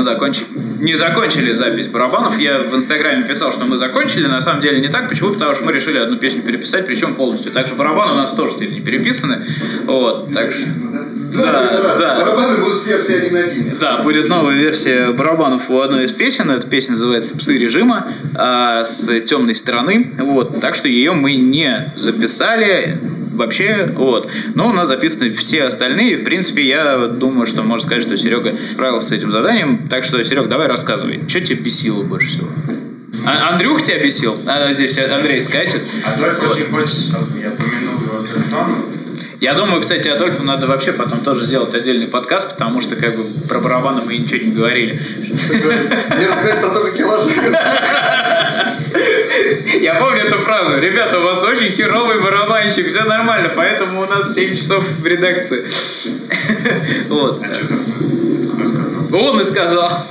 мы 0.00 0.04
закончили, 0.04 0.46
не 0.80 0.94
закончили 0.94 1.52
запись 1.52 1.88
барабанов. 1.88 2.38
Я 2.38 2.60
в 2.60 2.74
Инстаграме 2.74 3.24
писал, 3.24 3.52
что 3.52 3.66
мы 3.66 3.76
закончили. 3.76 4.26
На 4.26 4.40
самом 4.40 4.62
деле 4.62 4.80
не 4.80 4.88
так. 4.88 5.10
Почему? 5.10 5.34
Потому 5.34 5.54
что 5.54 5.66
мы 5.66 5.72
решили 5.72 5.98
одну 5.98 6.16
песню 6.16 6.40
переписать, 6.42 6.86
причем 6.86 7.14
полностью. 7.14 7.52
Также 7.52 7.74
барабаны 7.74 8.12
у 8.12 8.16
нас 8.16 8.32
тоже 8.32 8.54
теперь 8.56 8.72
не 8.72 8.80
переписаны. 8.80 9.44
Вот, 9.84 10.32
так 10.32 10.52
что... 10.52 10.62
Да, 11.36 11.96
да. 11.98 12.20
Барабаны 12.20 12.64
будут 12.64 12.86
версии 12.86 13.14
1.1. 13.14 13.78
Да, 13.78 13.98
будет 13.98 14.28
новая 14.30 14.54
версия 14.56 15.10
барабанов 15.12 15.68
у 15.68 15.78
одной 15.80 16.06
из 16.06 16.12
песен. 16.12 16.50
Эта 16.50 16.66
песня 16.66 16.92
называется 16.92 17.36
«Псы 17.36 17.58
режима» 17.58 18.08
а, 18.34 18.82
с 18.84 19.06
темной 19.20 19.54
стороны. 19.54 20.12
Вот, 20.18 20.60
так 20.62 20.74
что 20.76 20.88
ее 20.88 21.12
мы 21.12 21.34
не 21.34 21.92
записали 21.94 22.98
вообще, 23.40 23.92
вот. 23.96 24.30
Но 24.54 24.68
у 24.68 24.72
нас 24.72 24.88
записаны 24.88 25.30
все 25.30 25.64
остальные. 25.64 26.18
В 26.18 26.24
принципе, 26.24 26.62
я 26.66 27.06
думаю, 27.08 27.46
что 27.46 27.62
можно 27.62 27.86
сказать, 27.86 28.04
что 28.04 28.16
Серега 28.16 28.54
справился 28.72 29.08
с 29.08 29.12
этим 29.12 29.32
заданием. 29.32 29.88
Так 29.88 30.04
что, 30.04 30.22
Серег, 30.22 30.48
давай 30.48 30.68
рассказывай, 30.68 31.20
что 31.26 31.40
тебе 31.40 31.56
бесило 31.56 32.02
больше 32.02 32.28
всего? 32.28 32.48
А, 33.26 33.50
Андрюх 33.52 33.82
тебя 33.82 33.98
бесил? 34.02 34.36
А, 34.46 34.72
здесь 34.72 34.98
Андрей 34.98 35.40
скачет. 35.42 35.82
Адольф 36.06 36.40
Вот. 36.40 36.52
очень 36.52 36.70
хочет, 36.70 36.88
чтобы 36.96 37.38
я 37.40 37.50
помянул 37.50 38.00
его 38.00 38.26
персону. 38.32 38.84
Я 39.40 39.54
думаю, 39.54 39.80
кстати, 39.80 40.06
Адольфу 40.06 40.42
надо 40.42 40.66
вообще 40.66 40.92
потом 40.92 41.20
тоже 41.20 41.46
сделать 41.46 41.74
отдельный 41.74 42.06
подкаст, 42.06 42.50
потому 42.50 42.82
что 42.82 42.94
как 42.96 43.16
бы 43.16 43.24
про 43.48 43.58
барабаны 43.58 44.02
мы 44.02 44.18
ничего 44.18 44.44
не 44.44 44.52
говорили. 44.52 45.00
Не 45.18 46.26
рассказать 46.26 46.60
про 46.60 46.68
то, 46.68 46.84
как 46.84 46.98
я 46.98 47.06
ложу. 47.06 47.30
Я 49.80 49.94
помню 49.94 50.24
эту 50.24 50.38
фразу. 50.40 50.78
Ребята, 50.78 51.20
у 51.20 51.22
вас 51.22 51.42
очень 51.42 51.72
херовый 51.72 52.20
барабанщик, 52.20 52.88
все 52.88 53.04
нормально, 53.04 53.50
поэтому 53.56 54.02
у 54.02 54.06
нас 54.06 54.34
7 54.34 54.54
часов 54.54 54.84
в 54.84 55.06
редакции. 55.06 55.64
Вот. 57.08 57.42
Он 59.12 59.40
и 59.40 59.44
сказал. 59.44 59.90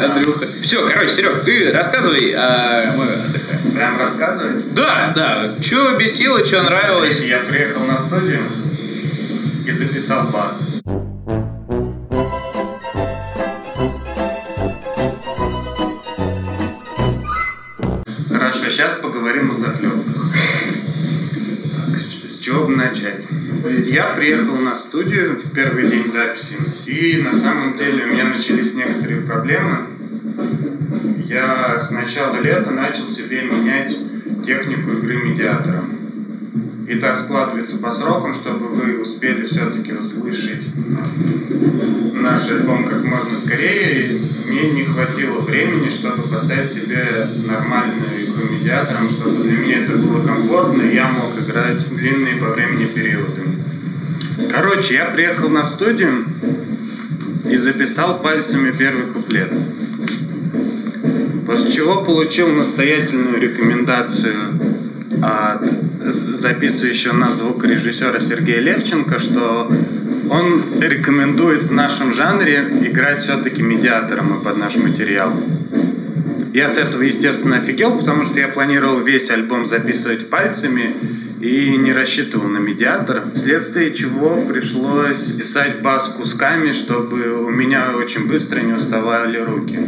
Андрюха. 0.00 0.48
Все, 0.62 0.88
короче, 0.88 1.08
Серег, 1.08 1.44
ты 1.44 1.72
рассказывай, 1.72 2.34
а 2.36 2.92
мы 2.96 3.04
отдыхаем. 3.04 3.72
Прям 3.74 3.98
рассказывать? 3.98 4.74
Да, 4.74 5.12
да. 5.14 5.54
Что 5.60 5.96
бесило, 5.96 6.44
что 6.44 6.62
нравилось? 6.62 7.20
Я 7.22 7.38
приехал 7.40 7.82
на 7.84 7.96
студию, 7.96 8.40
и 9.66 9.70
записал 9.70 10.28
бас. 10.28 10.66
Хорошо, 18.30 18.70
сейчас 18.70 18.94
поговорим 18.94 19.50
о 19.50 19.54
заклепках. 19.54 20.32
Чего 22.46 22.64
бы 22.64 22.76
начать? 22.76 23.26
Я 23.88 24.10
приехал 24.10 24.54
на 24.54 24.76
студию 24.76 25.36
в 25.36 25.52
первый 25.52 25.90
день 25.90 26.06
записи, 26.06 26.54
и 26.86 27.20
на 27.20 27.32
самом 27.32 27.76
деле 27.76 28.04
у 28.04 28.06
меня 28.06 28.26
начались 28.26 28.76
некоторые 28.76 29.22
проблемы. 29.22 29.80
Я 31.24 31.76
с 31.76 31.90
начала 31.90 32.36
лета 32.36 32.70
начал 32.70 33.04
себе 33.04 33.42
менять 33.42 33.98
технику 34.44 34.92
игры 34.92 35.16
медиатором. 35.24 35.95
И 36.88 36.94
так 37.00 37.16
складывается 37.16 37.78
по 37.78 37.90
срокам, 37.90 38.32
чтобы 38.32 38.68
вы 38.68 39.00
успели 39.00 39.44
все-таки 39.44 39.92
услышать 39.92 40.66
наш 42.12 42.48
альбом 42.50 42.84
как 42.84 43.04
можно 43.04 43.36
скорее. 43.36 44.06
И 44.06 44.22
мне 44.46 44.70
не 44.70 44.84
хватило 44.84 45.40
времени, 45.40 45.88
чтобы 45.88 46.28
поставить 46.28 46.70
себе 46.70 47.28
нормальную 47.44 48.26
игру 48.26 48.44
медиатором, 48.50 49.08
чтобы 49.08 49.42
для 49.42 49.58
меня 49.58 49.82
это 49.82 49.96
было 49.96 50.24
комфортно, 50.24 50.82
и 50.82 50.94
я 50.94 51.08
мог 51.08 51.36
играть 51.38 51.88
длинные 51.88 52.36
по 52.36 52.50
времени 52.50 52.86
периоды. 52.86 53.42
Короче, 54.50 54.94
я 54.94 55.06
приехал 55.06 55.48
на 55.48 55.64
студию 55.64 56.24
и 57.50 57.56
записал 57.56 58.20
пальцами 58.20 58.70
первый 58.70 59.06
куплет. 59.06 59.52
После 61.46 61.72
чего 61.72 62.02
получил 62.02 62.48
настоятельную 62.48 63.40
рекомендацию 63.40 64.60
от 65.22 65.75
записывающего 66.10 67.12
нас 67.12 67.38
звукорежиссера 67.38 68.20
Сергея 68.20 68.60
Левченко, 68.60 69.18
что 69.18 69.70
он 70.30 70.62
рекомендует 70.80 71.64
в 71.64 71.72
нашем 71.72 72.12
жанре 72.12 72.68
играть 72.82 73.18
все-таки 73.18 73.62
медиатором 73.62 74.38
и 74.38 74.44
под 74.44 74.56
наш 74.56 74.76
материал. 74.76 75.32
Я 76.52 76.68
с 76.68 76.78
этого, 76.78 77.02
естественно, 77.02 77.56
офигел, 77.56 77.98
потому 77.98 78.24
что 78.24 78.40
я 78.40 78.48
планировал 78.48 79.00
весь 79.00 79.30
альбом 79.30 79.66
записывать 79.66 80.30
пальцами 80.30 80.96
и 81.40 81.76
не 81.76 81.92
рассчитывал 81.92 82.48
на 82.48 82.58
медиатор, 82.58 83.24
вследствие 83.34 83.92
чего 83.92 84.40
пришлось 84.40 85.32
писать 85.32 85.82
бас 85.82 86.08
кусками, 86.08 86.72
чтобы 86.72 87.44
у 87.44 87.50
меня 87.50 87.92
очень 87.94 88.26
быстро 88.26 88.60
не 88.60 88.72
уставали 88.72 89.36
руки. 89.38 89.78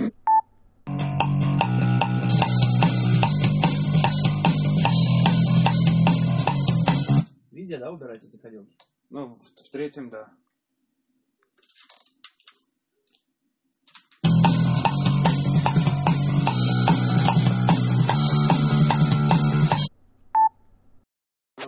Везде, 7.68 7.84
да, 7.84 7.92
убирать 7.92 8.25
эти 8.25 8.38
ходилки? 8.38 8.75
Ну, 9.10 9.26
в, 9.26 9.40
в 9.42 9.70
третьем, 9.70 10.08
да. 10.08 10.32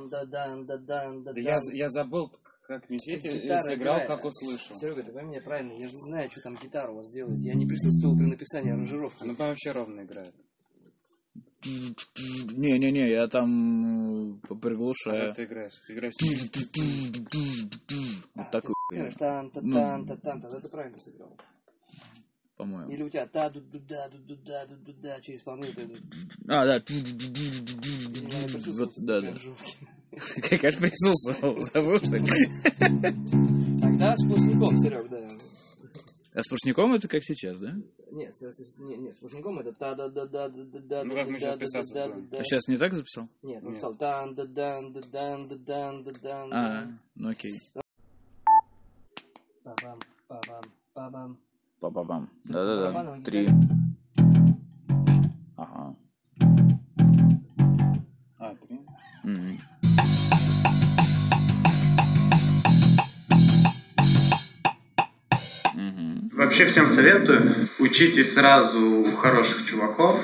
Да 0.09 1.33
я, 1.37 1.61
я 1.75 1.91
забыл, 1.91 2.33
как 2.63 2.89
мечеть, 2.89 3.27
и 3.27 3.49
сыграл, 3.63 4.07
как 4.07 4.25
услышал. 4.25 4.75
Серега, 4.77 5.03
ты 5.03 5.13
пойми 5.13 5.33
меня 5.33 5.43
правильно, 5.43 5.73
я 5.73 5.87
же 5.87 5.93
не 5.93 6.13
знаю, 6.13 6.31
что 6.31 6.41
там 6.41 6.57
гитара 6.57 6.91
у 6.93 6.97
вас 6.97 7.13
делает. 7.13 7.43
Я 7.43 7.55
не 7.55 7.67
присутствовал 7.67 8.17
при 8.17 8.25
написании 8.25 8.73
аранжировки. 8.73 9.23
Она 9.23 9.35
вообще 9.35 9.73
ровно 9.73 10.01
играет. 10.01 10.35
Не-не-не, 11.63 13.11
я 13.11 13.27
там 13.29 14.41
приглушаю. 14.61 15.31
А 15.31 15.35
ты 15.35 15.45
играешь? 15.45 15.75
Ты 15.87 15.93
играешь. 15.93 16.15
Вот 18.35 18.51
такой. 18.51 18.75
Тан 19.19 19.51
та 19.51 19.61
тан 19.61 20.07
та 20.07 20.17
тан 20.17 20.41
тогда 20.41 20.61
ты 20.61 20.69
правильно 20.69 20.99
сыграл. 20.99 21.37
По-моему. 22.57 22.91
Или 22.91 23.03
у 23.03 23.09
тебя 23.09 23.27
та 23.27 23.49
ду 23.51 23.61
ду 23.61 23.79
да 23.79 24.09
ду 24.09 24.19
ду 24.19 24.37
да 24.37 24.67
ду 24.67 24.77
ду 24.77 24.93
да 25.01 25.21
через 25.21 25.41
исполнил 25.41 25.73
ты. 25.75 25.83
А, 26.49 26.67
да. 26.67 26.83
Вот, 28.79 28.91
да, 28.99 29.21
да. 29.21 29.35
Конечно, 30.59 30.81
присутствовал. 30.81 31.61
Забыл, 31.61 31.99
что 31.99 32.17
ли? 32.17 32.27
Тогда 33.81 34.17
с 34.17 34.27
пустяком, 34.27 34.77
Серег, 34.79 35.09
да. 35.09 35.29
А 36.33 36.43
с 36.43 36.49
пушником 36.49 36.95
это 36.95 37.09
как 37.09 37.25
сейчас, 37.25 37.59
да? 37.59 37.75
Нет, 38.13 38.33
с, 38.35 38.79
нет, 38.79 39.19
пушником 39.19 39.59
это 39.59 39.73
та 39.73 39.95
да 39.97 40.09
да 40.09 40.27
да 40.27 40.49
да 40.49 40.65
да 40.65 40.81
да 40.81 41.05
Ну, 41.05 41.15
как 41.15 41.27
мы 41.27 41.33
да 41.33 41.39
сейчас 41.39 41.59
писаться 41.59 41.95
да 41.95 42.09
будем? 42.09 42.29
да 42.29 42.39
А 42.39 42.45
сейчас 42.45 42.69
не 42.69 42.77
так 42.77 42.95
записал? 42.95 43.29
Нет, 43.43 43.65
он 43.65 43.75
писал 43.75 43.95
дан 43.97 44.35
да 44.37 44.47
дан 44.47 44.93
да 44.93 45.01
дан 45.01 45.49
да 45.49 45.57
дан 45.57 46.05
да 46.05 46.13
дан 46.13 46.53
А, 46.53 46.87
ну 47.17 47.31
окей. 47.31 47.53
Па-бам, 49.65 49.99
па-бам, 50.29 50.61
па-бам. 50.95 51.39
Па-па-бам. 51.81 52.31
Да-да-да. 52.45 52.93
Барабановая 52.93 53.23
Три. 53.23 53.49
Ага. 55.57 55.97
А, 58.39 58.55
три. 58.55 58.81
Мгм. 59.25 59.59
Вообще 66.61 66.73
всем 66.73 66.89
советую, 66.89 67.55
учитесь 67.79 68.35
сразу 68.35 68.87
у 68.87 69.13
хороших 69.13 69.65
чуваков 69.65 70.23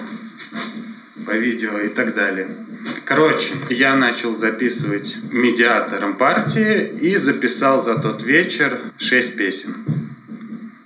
по 1.25 1.31
видео 1.31 1.79
и 1.79 1.88
так 1.88 2.14
далее. 2.14 2.49
Короче, 3.07 3.55
я 3.70 3.96
начал 3.96 4.35
записывать 4.35 5.16
медиатором 5.33 6.12
партии 6.12 6.90
и 7.01 7.16
записал 7.16 7.81
за 7.81 7.94
тот 7.96 8.22
вечер 8.22 8.79
шесть 8.99 9.37
песен. 9.37 9.77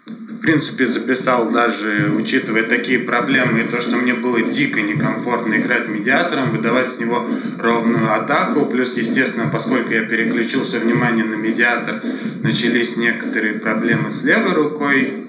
В 0.07 0.39
принципе, 0.41 0.87
записал 0.87 1.51
даже, 1.51 2.13
учитывая 2.17 2.63
такие 2.63 3.01
проблемы, 3.01 3.63
и 3.63 3.65
то, 3.65 3.81
что 3.81 3.97
мне 3.97 4.15
было 4.15 4.41
дико 4.43 4.81
некомфортно 4.81 5.57
играть 5.57 5.89
медиатором, 5.89 6.53
выдавать 6.53 6.91
с 6.91 7.01
него 7.01 7.27
ровную 7.59 8.15
атаку, 8.15 8.67
плюс, 8.67 8.97
естественно, 8.97 9.51
поскольку 9.53 9.93
я 9.93 10.03
переключил 10.05 10.63
все 10.63 10.79
внимание 10.79 11.25
на 11.25 11.35
медиатор, 11.35 12.01
начались 12.45 12.97
некоторые 12.97 13.55
проблемы 13.55 14.13
с 14.13 14.23
левой 14.23 14.55
рукой, 14.55 15.27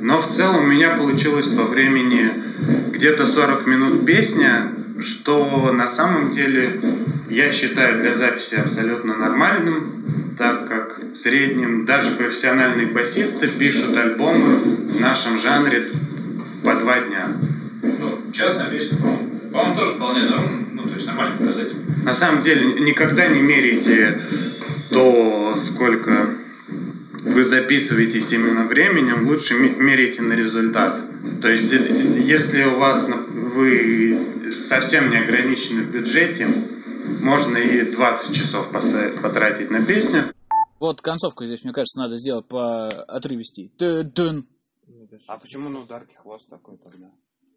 но 0.00 0.20
в 0.20 0.26
целом 0.26 0.64
у 0.64 0.66
меня 0.66 0.96
получилось 0.96 1.48
по 1.48 1.62
времени 1.62 2.30
где-то 2.92 3.26
40 3.26 3.66
минут 3.66 4.06
песня, 4.06 4.72
что 5.00 5.72
на 5.72 5.86
самом 5.86 6.32
деле 6.32 6.80
я 7.30 7.52
считаю 7.52 7.98
для 7.98 8.12
записи 8.12 8.56
абсолютно 8.56 9.16
нормальным, 9.16 10.34
так 10.36 10.68
как 10.68 11.00
в 11.12 11.16
среднем 11.16 11.84
даже 11.86 12.10
профессиональные 12.12 12.86
басисты 12.86 13.48
пишут 13.48 13.96
альбомы 13.96 14.56
в 14.56 15.00
нашем 15.00 15.38
жанре 15.38 15.88
по 16.64 16.74
два 16.74 17.00
дня. 17.00 17.28
Ну, 17.82 18.10
частная 18.32 18.70
песня, 18.70 18.98
по-моему. 18.98 19.30
По-моему, 19.52 19.74
тоже 19.76 19.92
вполне 19.92 20.22
норм, 20.22 20.68
ну, 20.72 20.82
то 20.84 20.94
есть 20.94 21.06
нормальный 21.06 21.36
показатель. 21.36 21.76
На 22.04 22.12
самом 22.12 22.42
деле 22.42 22.80
никогда 22.80 23.26
не 23.26 23.40
меряйте 23.40 24.20
то, 24.90 25.56
сколько 25.58 26.30
вы 27.22 27.44
записываетесь 27.44 28.32
именно 28.32 28.64
временем, 28.64 29.26
лучше 29.26 29.54
ме- 29.54 29.74
меряйте 29.76 30.22
на 30.22 30.32
результат. 30.34 31.00
То 31.40 31.48
есть, 31.48 31.72
э, 31.72 31.78
если 31.78 32.64
у 32.64 32.78
вас 32.78 33.08
вы 33.08 34.20
совсем 34.60 35.10
не 35.10 35.16
ограничены 35.18 35.82
в 35.82 35.92
бюджете, 35.92 36.48
можно 37.22 37.56
и 37.56 37.90
20 37.90 38.34
часов 38.34 38.70
поставить, 38.70 39.20
потратить 39.22 39.70
на 39.70 39.84
песню. 39.84 40.24
Вот 40.80 41.00
концовку 41.00 41.44
здесь, 41.46 41.62
мне 41.62 41.72
кажется, 41.72 41.98
надо 42.00 42.16
сделать 42.16 42.46
по 42.46 42.88
отрывести. 42.88 43.70
Тын. 43.78 44.46
А 45.28 45.38
почему 45.38 45.68
на 45.68 45.80
ударке 45.80 46.16
хвост 46.16 46.48
такой 46.48 46.76
тогда? 46.78 47.08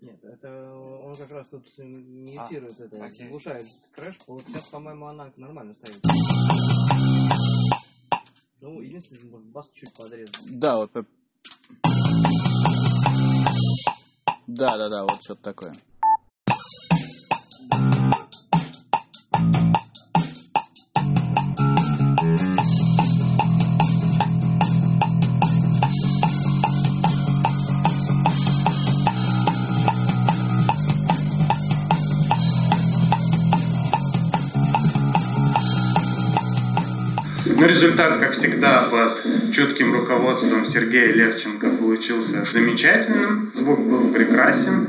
Нет, 0.01 0.19
это 0.23 0.71
он 0.71 1.15
как 1.15 1.31
раз 1.31 1.49
тут 1.49 1.65
имитирует 1.77 2.79
это, 2.79 3.03
окей. 3.03 3.25
заглушает 3.25 3.63
крэш. 3.95 4.17
Вот 4.27 4.43
сейчас, 4.47 4.67
по-моему, 4.67 5.07
она 5.07 5.31
нормально 5.37 5.73
стоит. 5.73 5.99
Ну, 8.65 8.81
единственное, 8.81 9.29
может 9.29 9.45
бас 9.49 9.69
чуть 9.75 9.93
подрезать. 9.93 10.59
Да, 10.59 10.77
вот. 10.77 10.91
Да, 14.47 14.77
да, 14.77 14.89
да, 14.89 15.03
вот 15.03 15.23
что-то 15.23 15.43
такое. 15.43 15.75
Но 37.65 37.69
результат, 37.69 38.17
как 38.17 38.33
всегда, 38.33 38.87
под 38.91 39.25
чутким 39.51 39.91
руководством 39.91 40.65
Сергея 40.65 41.11
Левченко 41.13 41.69
получился 41.69 42.45
замечательным. 42.45 43.51
Звук 43.55 43.79
был 43.79 44.11
прекрасен. 44.11 44.85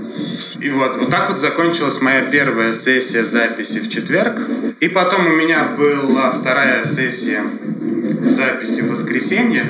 И 0.61 0.69
вот, 0.69 0.99
вот 0.99 1.11
так 1.11 1.31
вот 1.31 1.41
закончилась 1.41 2.03
моя 2.03 2.21
первая 2.27 2.75
сессия 2.75 3.25
записи 3.25 3.79
в 3.79 3.89
четверг. 3.89 4.43
И 4.81 4.89
потом 4.89 5.27
у 5.27 5.31
меня 5.31 5.71
была 5.79 6.31
вторая 6.31 6.85
сессия 6.85 7.45
записи 8.27 8.83
в 8.83 8.91
воскресенье, 8.91 9.65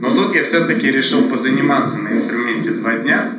но 0.00 0.14
тут 0.14 0.34
я 0.34 0.42
все-таки 0.42 0.90
решил 0.90 1.28
позаниматься 1.28 1.98
на 1.98 2.12
инструменте 2.14 2.70
два 2.70 2.94
дня. 2.94 3.30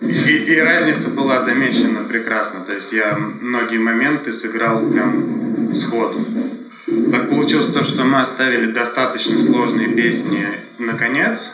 И, 0.00 0.32
и 0.32 0.60
разница 0.60 1.10
была 1.10 1.40
замечена 1.40 2.04
прекрасно. 2.08 2.60
То 2.60 2.72
есть 2.72 2.94
я 2.94 3.18
многие 3.42 3.78
моменты 3.78 4.32
сыграл 4.32 4.80
прям 4.88 5.74
сходу. 5.74 6.24
Так 6.86 7.30
получилось 7.30 7.68
то, 7.68 7.82
что 7.82 8.04
мы 8.04 8.20
оставили 8.20 8.70
достаточно 8.70 9.38
сложные 9.38 9.88
песни 9.88 10.46
на 10.78 10.94
конец. 10.94 11.52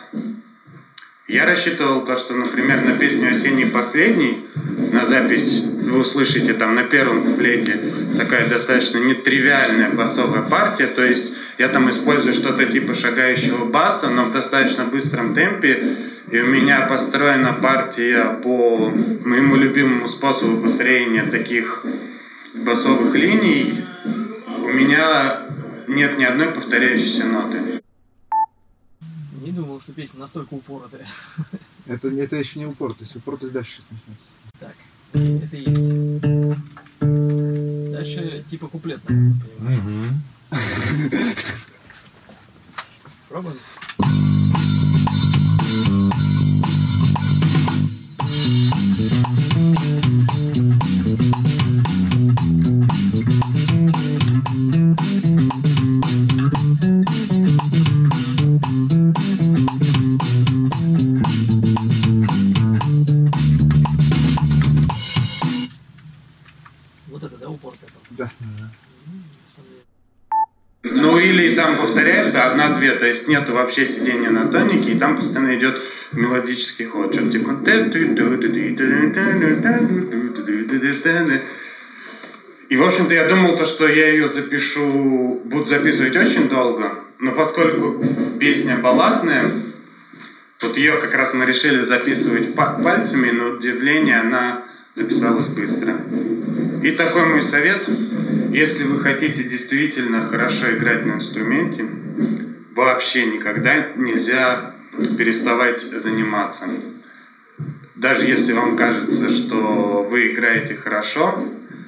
Я 1.27 1.45
рассчитывал 1.45 2.05
то, 2.05 2.15
что, 2.15 2.35
например, 2.35 2.81
на 2.81 2.93
песню 2.93 3.31
«Осенний 3.31 3.65
последний» 3.65 4.45
на 4.91 5.05
запись 5.05 5.63
вы 5.63 5.99
услышите 5.99 6.53
там 6.53 6.75
на 6.75 6.83
первом 6.83 7.23
куплете 7.23 7.79
такая 8.17 8.47
достаточно 8.47 8.99
нетривиальная 8.99 9.89
басовая 9.89 10.43
партия, 10.43 10.87
то 10.87 11.03
есть 11.03 11.33
я 11.57 11.67
там 11.67 11.89
использую 11.89 12.33
что-то 12.33 12.65
типа 12.65 12.93
шагающего 12.93 13.65
баса, 13.65 14.09
но 14.09 14.25
в 14.25 14.31
достаточно 14.31 14.85
быстром 14.85 15.33
темпе, 15.33 15.97
и 16.29 16.39
у 16.39 16.45
меня 16.45 16.81
построена 16.81 17.53
партия 17.53 18.39
по 18.43 18.93
моему 19.25 19.55
любимому 19.55 20.07
способу 20.07 20.61
построения 20.61 21.23
таких 21.23 21.83
басовых 22.53 23.15
линий. 23.15 23.83
У 24.63 24.67
меня 24.67 25.45
нет 25.89 26.17
ни 26.17 26.23
одной 26.23 26.51
повторяющейся 26.53 27.25
ноты. 27.25 27.83
Не 29.41 29.51
думал, 29.51 29.81
что 29.81 29.91
песня 29.91 30.21
настолько 30.21 30.53
упоротая. 30.53 31.05
Это, 31.85 32.07
это 32.07 32.37
еще 32.37 32.59
не 32.59 32.65
упоротость, 32.65 33.13
упоротость 33.17 33.51
дальше 33.51 33.73
сейчас 33.73 33.89
начнется. 33.91 34.27
Так, 34.57 34.73
это 35.11 35.57
есть. 35.57 35.99
Дальше 37.91 38.45
типа 38.49 38.69
куплетная. 38.69 39.33
Пробуем? 43.27 43.57
Вот 49.03 49.22
одна-две, 72.73 72.93
то 72.93 73.05
есть 73.05 73.27
нету 73.27 73.53
вообще 73.53 73.85
сидения 73.85 74.29
на 74.29 74.47
тонике, 74.47 74.91
и 74.91 74.97
там 74.97 75.15
постоянно 75.15 75.55
идет 75.55 75.79
мелодический 76.11 76.85
ход. 76.85 77.13
Что-то 77.13 77.31
типа... 77.31 77.57
И, 82.69 82.75
в 82.75 82.83
общем-то, 82.83 83.13
я 83.13 83.27
думал, 83.27 83.55
то, 83.55 83.65
что 83.65 83.87
я 83.87 84.09
ее 84.09 84.27
запишу, 84.27 85.39
буду 85.43 85.65
записывать 85.65 86.15
очень 86.15 86.49
долго, 86.49 86.95
но 87.19 87.31
поскольку 87.31 88.03
песня 88.39 88.77
балладная, 88.77 89.51
вот 90.61 90.77
ее 90.77 90.97
как 90.97 91.13
раз 91.13 91.33
мы 91.33 91.45
решили 91.45 91.81
записывать 91.81 92.55
па- 92.55 92.79
пальцами, 92.83 93.29
но 93.29 93.49
удивление, 93.49 94.19
она 94.19 94.63
записалась 94.95 95.47
быстро. 95.47 95.97
И 96.83 96.91
такой 96.91 97.25
мой 97.25 97.41
совет, 97.41 97.87
если 98.51 98.85
вы 98.85 98.99
хотите 98.99 99.43
действительно 99.43 100.21
хорошо 100.21 100.71
играть 100.71 101.05
на 101.05 101.13
инструменте, 101.13 101.85
вообще 102.75 103.25
никогда 103.25 103.87
нельзя 103.95 104.71
переставать 105.17 105.81
заниматься. 105.81 106.65
Даже 107.95 108.25
если 108.25 108.53
вам 108.53 108.75
кажется, 108.75 109.29
что 109.29 110.05
вы 110.09 110.31
играете 110.31 110.75
хорошо, 110.75 111.37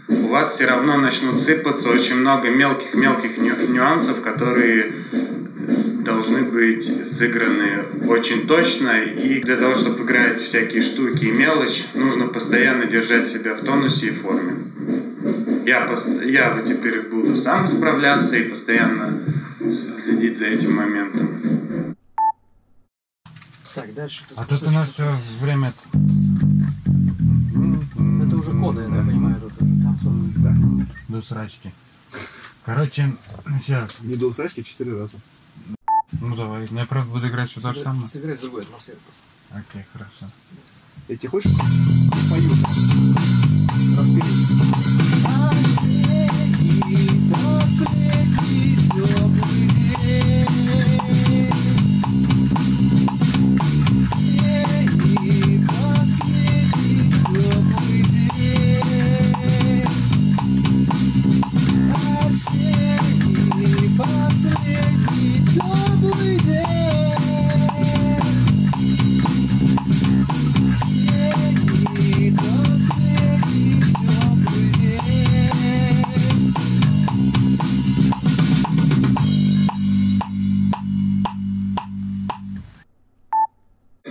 у 0.08 0.28
вас 0.28 0.52
все 0.52 0.66
равно 0.66 0.98
начнут 0.98 1.40
сыпаться 1.40 1.90
очень 1.90 2.16
много 2.16 2.50
мелких-мелких 2.50 3.38
ню- 3.38 3.68
нюансов, 3.68 4.22
которые 4.22 4.92
должны 6.04 6.44
быть 6.44 7.08
сыграны 7.08 7.84
очень 8.08 8.46
точно. 8.46 9.02
И 9.02 9.42
для 9.42 9.58
того, 9.58 9.74
чтобы 9.74 10.04
играть 10.04 10.40
всякие 10.40 10.82
штуки 10.84 11.26
и 11.26 11.32
мелочь, 11.32 11.86
нужно 11.96 12.28
постоянно 12.28 12.86
держать 12.86 13.26
себя 13.28 13.56
в 13.56 13.62
тонусе 13.62 14.08
и 14.08 14.12
форме. 14.12 14.54
Я, 15.66 15.88
пос- 15.88 16.24
я 16.24 16.62
теперь 16.64 17.02
буду 17.02 17.36
сам 17.36 17.66
справляться 17.66 18.38
и 18.38 18.44
постоянно 18.44 19.20
следить 19.72 20.38
за 20.38 20.46
этим 20.48 20.76
моментом. 20.76 21.96
Так, 23.74 23.94
дальше. 23.94 24.24
А 24.36 24.46
тут 24.46 24.64
у 24.64 24.72
нас 24.72 24.90
все 24.90 25.14
время... 25.42 25.74
Это 28.26 28.38
уже 28.38 28.52
коды, 28.60 28.82
я 28.82 28.88
так 28.88 29.06
понимаю, 29.06 29.42
тут 29.42 29.62
уже. 29.62 29.72
Да, 30.38 30.56
до 31.10 31.22
срачки. 31.22 31.74
Короче, 32.66 33.16
сейчас. 33.62 34.02
Не 34.02 34.16
до 34.16 34.28
усрачки, 34.28 34.64
четыре 34.64 34.98
раза. 34.98 35.18
Ну 36.22 36.36
давай, 36.36 36.68
я 36.72 36.86
правда 36.86 37.12
буду 37.12 37.28
играть 37.28 37.52
все 37.52 37.60
то 37.60 37.74
же 37.74 37.82
самое. 37.82 38.08
Сыграй 38.08 38.36
с 38.36 38.40
другой 38.40 38.62
атмосферой 38.64 39.00
просто. 39.06 39.24
Окей, 39.52 39.86
хорошо. 39.92 40.32
Я 41.08 41.18
тебе 41.18 41.30
хочешь 41.30 41.52
пою? 42.30 42.50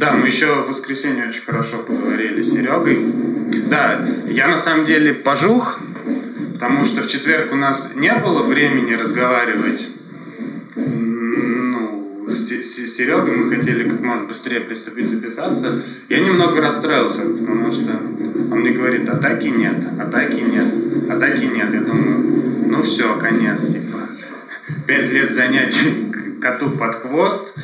Да, 0.05 0.13
мы 0.13 0.27
еще 0.27 0.55
в 0.57 0.69
воскресенье 0.69 1.29
очень 1.29 1.43
хорошо 1.43 1.79
поговорили 1.79 2.43
с 2.43 2.51
Серегой. 2.51 2.99
Да, 3.71 4.07
я 4.29 4.49
на 4.49 4.57
самом 4.57 4.85
деле 4.85 5.15
пожух, 5.15 5.79
потому 6.55 6.85
что 6.85 7.03
в 7.03 7.07
четверг 7.09 7.53
у 7.53 7.57
нас 7.57 7.93
не 7.97 8.15
было 8.15 8.45
времени 8.45 8.95
разговаривать 8.95 9.89
ну, 10.77 12.31
с, 12.31 12.51
с 12.51 12.97
Серегой. 12.97 13.37
Мы 13.37 13.55
хотели 13.55 13.89
как 13.89 14.01
можно 14.01 14.25
быстрее 14.25 14.61
приступить 14.61 15.09
записаться. 15.09 15.83
Я 16.09 16.21
немного 16.21 16.61
расстроился, 16.61 17.23
потому 17.23 17.71
что 17.73 18.01
он 18.53 18.61
мне 18.61 18.71
говорит, 18.71 19.09
атаки 19.09 19.49
нет, 19.49 19.85
атаки 20.01 20.41
нет, 20.41 21.11
атаки 21.11 21.45
нет. 21.45 21.75
Я 21.75 21.81
думаю, 21.81 22.25
ну 22.69 22.83
все, 22.83 23.19
конец, 23.19 23.67
типа. 23.67 23.99
Пять 24.87 25.11
лет 25.11 25.33
занятий 25.33 26.15
коту 26.45 26.71
под 26.71 26.95
хвост, 26.95 27.55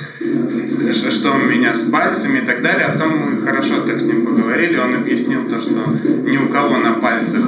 что, 0.93 1.33
у 1.33 1.39
меня 1.39 1.75
с 1.75 1.83
пальцами 1.83 2.39
и 2.39 2.47
так 2.47 2.63
далее. 2.63 2.87
А 2.87 2.93
потом 2.93 3.19
мы 3.19 3.43
хорошо 3.43 3.83
так 3.83 4.01
с 4.01 4.05
ним 4.05 4.25
поговорили. 4.25 4.79
Он 4.79 4.95
объяснил 4.95 5.47
то, 5.49 5.61
что 5.61 5.81
ни 6.25 6.39
у 6.39 6.49
кого 6.49 6.79
на 6.79 6.95
пальцах 6.95 7.45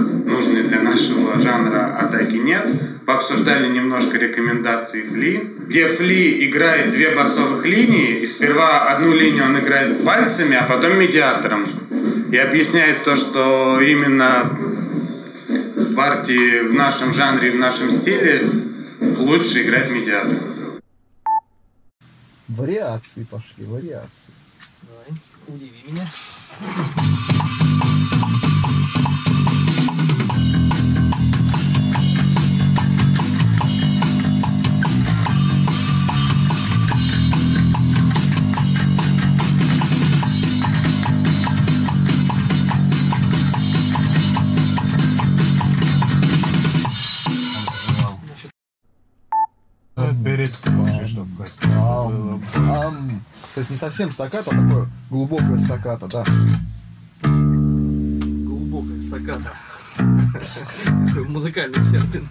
для 0.73 0.81
нашего 0.81 1.39
жанра 1.39 1.99
атаки 2.01 2.37
нет. 2.37 2.67
Пообсуждали 3.05 3.69
немножко 3.69 4.17
рекомендации 4.17 5.03
Фли, 5.03 5.51
где 5.67 5.87
Фли 5.87 6.47
играет 6.47 6.93
две 6.93 7.15
басовых 7.15 7.67
линии, 7.67 8.21
и 8.21 8.27
сперва 8.27 8.89
одну 8.91 9.13
линию 9.13 9.45
он 9.45 9.59
играет 9.59 10.03
пальцами, 10.03 10.57
а 10.57 10.65
потом 10.65 10.99
медиатором. 10.99 11.67
И 12.31 12.37
объясняет 12.39 13.03
то, 13.03 13.17
что 13.17 13.81
именно 13.83 14.51
партии 15.95 16.63
в 16.63 16.73
нашем 16.73 17.13
жанре 17.13 17.49
и 17.49 17.51
в 17.51 17.59
нашем 17.59 17.91
стиле 17.91 18.49
лучше 19.01 19.65
играть 19.65 19.91
медиатором. 19.91 20.81
Вариации 22.49 23.25
пошли, 23.25 23.67
вариации. 23.67 24.33
Давай, 24.83 25.21
удиви 25.49 25.83
меня. 25.87 26.09
Грецкий 50.43 50.73
вообще 50.73 51.07
что 51.07 51.27
То 53.55 53.59
есть 53.59 53.71
не 53.71 53.77
совсем 53.77 54.11
стаката, 54.11 54.51
а 54.51 54.55
такое 54.55 54.89
глубокое 55.09 55.59
стаката, 55.59 56.09
да. 56.09 56.25
Глубокое 57.23 59.01
стаката. 59.01 59.53
Музыкальный 61.29 61.75
термин. 61.75 62.27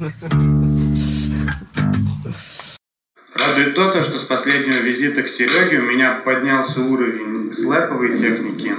Радует 3.34 3.76
то, 3.76 3.92
то, 3.92 4.02
что 4.02 4.18
с 4.18 4.24
последнего 4.24 4.82
визита 4.82 5.24
к 5.24 5.30
Сереге 5.30 5.80
у 5.80 5.84
меня 5.84 6.16
поднялся 6.16 6.82
уровень 6.82 7.54
слэповой 7.54 8.20
техники, 8.20 8.74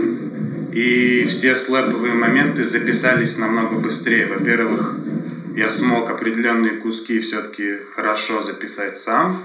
и 0.75 1.25
все 1.25 1.55
слэповые 1.55 2.13
моменты 2.13 2.65
записались 2.65 3.39
намного 3.39 3.77
быстрее. 3.77 4.27
Во-первых, 4.27 4.95
я 5.55 5.69
смог 5.69 6.11
определенные 6.11 6.75
куски 6.75 7.19
все-таки 7.21 7.79
хорошо 7.95 8.41
записать 8.41 8.97
сам. 8.97 9.37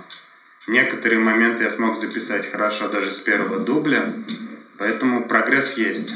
Некоторые 0.68 1.20
моменты 1.20 1.64
я 1.64 1.70
смог 1.70 1.96
записать 1.96 2.50
хорошо 2.50 2.88
даже 2.88 3.12
с 3.12 3.20
первого 3.20 3.58
дубля, 3.58 4.14
поэтому 4.78 5.28
прогресс 5.28 5.78
есть. 5.78 6.16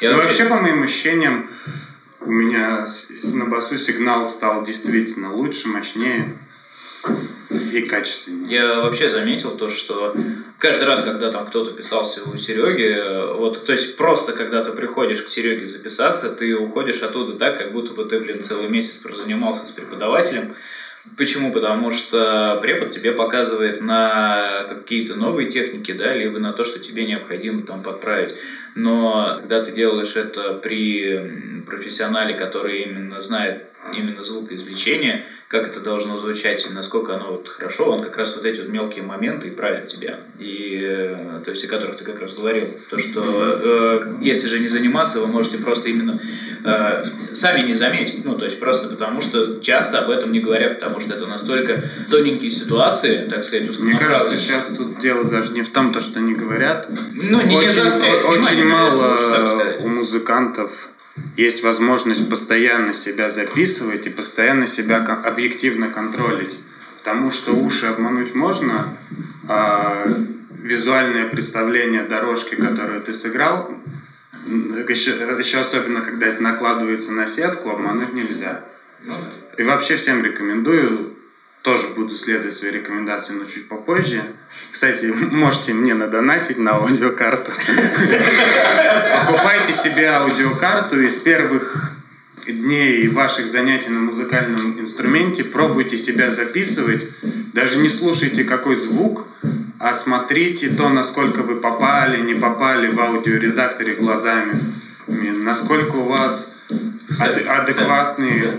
Я 0.00 0.12
Ну, 0.12 0.18
вообще- 0.18 0.44
по 0.46 0.56
моим 0.56 0.82
ощущениям, 0.82 1.46
у 2.20 2.30
меня 2.30 2.86
на 3.32 3.44
басу 3.46 3.78
сигнал 3.78 4.26
стал 4.26 4.64
действительно 4.64 5.30
лучше, 5.32 5.68
мощнее 5.68 6.34
и 7.72 7.82
качественнее. 7.82 8.50
Я 8.50 8.80
вообще 8.80 9.08
заметил 9.08 9.52
то, 9.52 9.68
что 9.68 10.14
каждый 10.58 10.84
раз, 10.84 11.02
когда 11.02 11.30
там 11.30 11.46
кто-то 11.46 11.70
писался 11.72 12.22
у 12.24 12.36
Сереги, 12.36 13.34
вот, 13.34 13.64
то 13.64 13.72
есть 13.72 13.96
просто 13.96 14.32
когда 14.32 14.62
ты 14.62 14.72
приходишь 14.72 15.22
к 15.22 15.28
Сереге 15.28 15.66
записаться, 15.66 16.30
ты 16.30 16.54
уходишь 16.54 17.02
оттуда 17.02 17.34
так, 17.34 17.58
как 17.58 17.72
будто 17.72 17.92
бы 17.92 18.04
ты, 18.04 18.18
блин, 18.18 18.42
целый 18.42 18.68
месяц 18.68 18.96
прозанимался 18.96 19.66
с 19.66 19.70
преподавателем. 19.70 20.54
Почему? 21.16 21.52
Потому 21.52 21.90
что 21.90 22.58
препод 22.60 22.90
тебе 22.90 23.12
показывает 23.12 23.80
на 23.80 24.66
какие-то 24.68 25.14
новые 25.14 25.48
техники, 25.48 25.92
да, 25.92 26.12
либо 26.12 26.38
на 26.38 26.52
то, 26.52 26.64
что 26.64 26.80
тебе 26.80 27.06
необходимо 27.06 27.62
там 27.62 27.82
подправить. 27.82 28.34
Но 28.74 29.36
когда 29.40 29.62
ты 29.62 29.72
делаешь 29.72 30.16
это 30.16 30.52
при 30.52 31.62
профессионале, 31.66 32.34
который 32.34 32.82
именно 32.82 33.20
знает 33.22 33.62
именно 33.92 34.22
звукоизвлечение, 34.22 35.24
как 35.48 35.66
это 35.66 35.80
должно 35.80 36.18
звучать 36.18 36.66
и 36.66 36.68
насколько 36.70 37.14
оно 37.14 37.32
вот 37.32 37.48
хорошо, 37.48 37.90
он 37.90 38.02
как 38.02 38.16
раз 38.18 38.34
вот 38.34 38.44
эти 38.44 38.60
вот 38.60 38.68
мелкие 38.68 39.02
моменты 39.02 39.48
и 39.48 39.50
правит 39.50 39.86
тебя. 39.88 40.18
И, 40.38 40.78
э, 40.84 41.40
то 41.44 41.50
есть, 41.50 41.64
о 41.64 41.68
которых 41.68 41.96
ты 41.96 42.04
как 42.04 42.20
раз 42.20 42.34
говорил. 42.34 42.68
То, 42.90 42.98
что 42.98 43.22
э, 43.24 44.12
если 44.20 44.46
же 44.48 44.58
не 44.60 44.68
заниматься, 44.68 45.20
вы 45.20 45.26
можете 45.26 45.56
просто 45.58 45.88
именно 45.88 46.20
э, 46.64 47.04
сами 47.32 47.66
не 47.66 47.74
заметить. 47.74 48.24
Ну, 48.24 48.36
то 48.36 48.44
есть, 48.44 48.60
просто 48.60 48.88
потому 48.88 49.22
что 49.22 49.60
часто 49.60 50.00
об 50.00 50.10
этом 50.10 50.32
не 50.32 50.40
говорят, 50.40 50.80
потому 50.80 51.00
что 51.00 51.14
это 51.14 51.26
настолько 51.26 51.82
тоненькие 52.10 52.50
ситуации, 52.50 53.26
так 53.28 53.42
сказать, 53.44 53.78
Мне 53.78 53.96
кажется, 53.96 54.36
сейчас 54.36 54.66
тут 54.76 54.98
дело 54.98 55.24
даже 55.24 55.52
не 55.52 55.62
в 55.62 55.70
том, 55.70 55.94
то, 55.94 56.00
что 56.02 56.18
они 56.18 56.34
говорят. 56.34 56.88
Ну, 57.14 57.40
не- 57.40 57.48
не 57.48 57.56
очень, 57.56 57.70
заостряют 57.70 58.24
очень 58.24 58.56
внимание, 58.56 58.64
мало 58.64 59.18
у 59.80 59.88
музыкантов 59.88 60.88
есть 61.36 61.62
возможность 61.62 62.28
постоянно 62.28 62.92
себя 62.92 63.28
записывать 63.28 64.06
и 64.06 64.10
постоянно 64.10 64.66
себя 64.66 64.98
объективно 64.98 65.88
контролить. 65.88 66.58
Потому 66.98 67.30
что 67.30 67.52
уши 67.52 67.86
обмануть 67.86 68.34
можно, 68.34 68.96
а 69.48 70.06
визуальное 70.62 71.26
представление 71.26 72.02
дорожки, 72.02 72.54
которую 72.54 73.00
ты 73.00 73.14
сыграл, 73.14 73.70
еще, 74.46 75.12
еще 75.38 75.58
особенно, 75.58 76.00
когда 76.00 76.26
это 76.26 76.42
накладывается 76.42 77.12
на 77.12 77.26
сетку, 77.26 77.70
обмануть 77.70 78.14
нельзя. 78.14 78.64
И 79.56 79.62
вообще 79.62 79.96
всем 79.96 80.24
рекомендую, 80.24 81.14
тоже 81.62 81.88
буду 81.88 82.14
следовать 82.14 82.54
своей 82.54 82.74
рекомендации, 82.74 83.32
но 83.32 83.44
чуть 83.44 83.68
попозже. 83.68 84.22
Кстати, 84.70 85.04
можете 85.32 85.72
мне 85.72 85.94
надонатить 85.94 86.58
на 86.58 86.76
аудиокарту. 86.76 87.52
Покупайте 89.26 89.72
себе 89.72 90.08
аудиокарту 90.08 91.00
и 91.00 91.08
с 91.08 91.18
первых 91.18 91.92
дней 92.46 93.08
ваших 93.08 93.46
занятий 93.46 93.90
на 93.90 94.00
музыкальном 94.00 94.80
инструменте 94.80 95.44
пробуйте 95.44 95.98
себя 95.98 96.30
записывать. 96.30 97.06
Даже 97.52 97.78
не 97.78 97.88
слушайте 97.88 98.44
какой 98.44 98.76
звук, 98.76 99.26
а 99.78 99.94
смотрите 99.94 100.70
то, 100.70 100.88
насколько 100.88 101.42
вы 101.42 101.56
попали, 101.56 102.20
не 102.20 102.34
попали 102.34 102.88
в 102.88 103.00
аудиоредакторе 103.00 103.94
глазами. 103.94 104.60
Насколько 105.06 105.96
у 105.96 106.08
вас 106.08 106.52
ад- 107.18 107.46
адекватные 107.46 108.58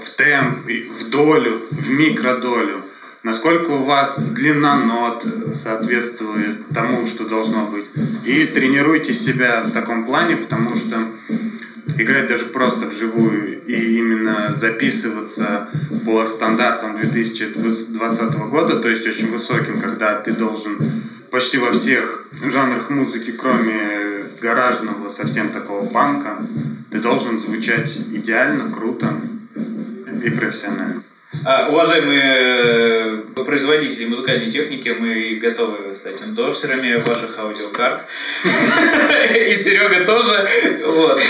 в 0.00 0.10
темп, 0.10 0.58
в 0.66 1.10
долю, 1.10 1.60
в 1.70 1.90
микродолю. 1.90 2.82
Насколько 3.22 3.72
у 3.72 3.84
вас 3.84 4.18
длина 4.18 4.76
нот 4.76 5.26
соответствует 5.52 6.68
тому, 6.72 7.06
что 7.06 7.26
должно 7.28 7.66
быть. 7.66 7.84
И 8.24 8.46
тренируйте 8.46 9.12
себя 9.12 9.62
в 9.62 9.72
таком 9.72 10.06
плане, 10.06 10.36
потому 10.36 10.74
что 10.74 10.96
играть 11.98 12.28
даже 12.28 12.46
просто 12.46 12.86
вживую 12.86 13.62
и 13.66 13.98
именно 13.98 14.54
записываться 14.54 15.68
по 16.06 16.24
стандартам 16.24 16.96
2020 16.96 18.34
года, 18.48 18.78
то 18.78 18.88
есть 18.88 19.06
очень 19.06 19.30
высоким, 19.30 19.80
когда 19.80 20.14
ты 20.14 20.32
должен 20.32 20.78
почти 21.30 21.58
во 21.58 21.72
всех 21.72 22.24
жанрах 22.42 22.88
музыки, 22.88 23.32
кроме 23.32 24.24
гаражного, 24.40 25.10
совсем 25.10 25.50
такого 25.50 25.86
панка, 25.86 26.38
ты 26.90 26.98
должен 27.00 27.38
звучать 27.38 27.98
идеально, 28.12 28.72
круто 28.72 29.14
и 30.22 30.30
профессионально. 30.30 31.02
А, 31.44 31.68
уважаемые 31.68 32.22
э, 32.22 33.44
производители 33.44 34.06
музыкальной 34.06 34.50
техники, 34.50 34.88
мы 34.88 35.36
готовы 35.36 35.94
стать 35.94 36.20
эндорсерами 36.22 37.00
ваших 37.02 37.38
аудиокарт. 37.38 38.04
И 38.44 39.54
Серега 39.54 40.04
тоже. 40.04 40.48
Вот. 40.84 41.20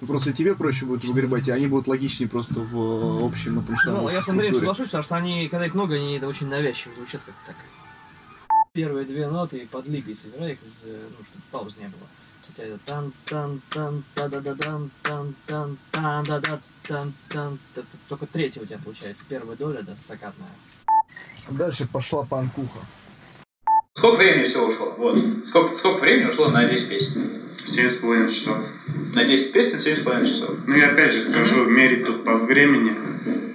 Ну, 0.00 0.06
просто 0.06 0.32
тебе 0.32 0.54
проще 0.54 0.84
будет 0.84 1.02
выгребать, 1.04 1.48
и 1.48 1.50
они 1.50 1.66
будут 1.66 1.86
логичнее 1.88 2.28
просто 2.28 2.60
в 2.60 3.24
общем 3.24 3.60
этом 3.60 3.76
самом. 3.78 4.02
Ну, 4.02 4.08
я 4.10 4.20
с 4.20 4.28
Андреем 4.28 4.54
соглашусь, 4.54 4.86
потому 4.86 5.02
что 5.02 5.16
они, 5.16 5.48
когда 5.48 5.64
их 5.64 5.74
много, 5.74 5.94
они 5.94 6.18
это 6.18 6.28
очень 6.28 6.48
навязчиво 6.48 6.94
звучат, 6.94 7.22
как 7.24 7.34
так. 7.46 7.56
Первые 8.74 9.06
две 9.06 9.28
ноты 9.28 9.58
и 9.58 9.66
под 9.66 9.88
лигой 9.88 10.14
сыграй 10.14 10.52
их, 10.52 10.58
э, 10.84 11.08
ну, 11.10 11.24
чтобы 11.24 11.42
пауз 11.50 11.76
не 11.78 11.86
было. 11.86 12.06
Хотя 12.46 12.64
это 12.64 12.78
тан 12.84 13.12
тан 13.24 13.62
тан 13.70 14.04
та 14.14 14.28
да 14.28 14.40
да 14.40 14.54
дан 14.54 14.90
тан 15.02 15.34
тан 15.46 15.78
тан 15.92 16.24
да 16.24 16.40
да 16.40 16.60
тан 16.82 17.14
тан 17.28 17.58
только 18.08 18.26
третья 18.26 18.60
у 18.60 18.66
тебя 18.66 18.78
получается, 18.84 19.24
первая 19.28 19.56
доля, 19.56 19.82
да, 19.82 19.94
стакатная. 20.00 20.48
Дальше 21.50 21.86
пошла 21.86 22.24
панкуха. 22.24 22.80
Сколько 23.96 24.16
времени 24.16 24.44
всего 24.44 24.66
ушло? 24.66 24.94
Вот. 24.98 25.18
Сколько, 25.46 25.76
сколько 25.76 26.00
времени 26.00 26.26
ушло 26.26 26.48
на 26.48 26.64
10 26.64 26.88
песен? 26.88 27.22
7,5 27.66 28.30
часов. 28.30 28.58
На 29.14 29.24
10 29.24 29.52
песен 29.52 29.78
7,5 29.78 30.26
часов. 30.26 30.50
Ну, 30.66 30.74
я 30.74 30.90
опять 30.90 31.12
же 31.12 31.20
скажу, 31.20 31.64
мерить 31.64 32.04
тут 32.04 32.24
по 32.24 32.34
времени. 32.34 32.94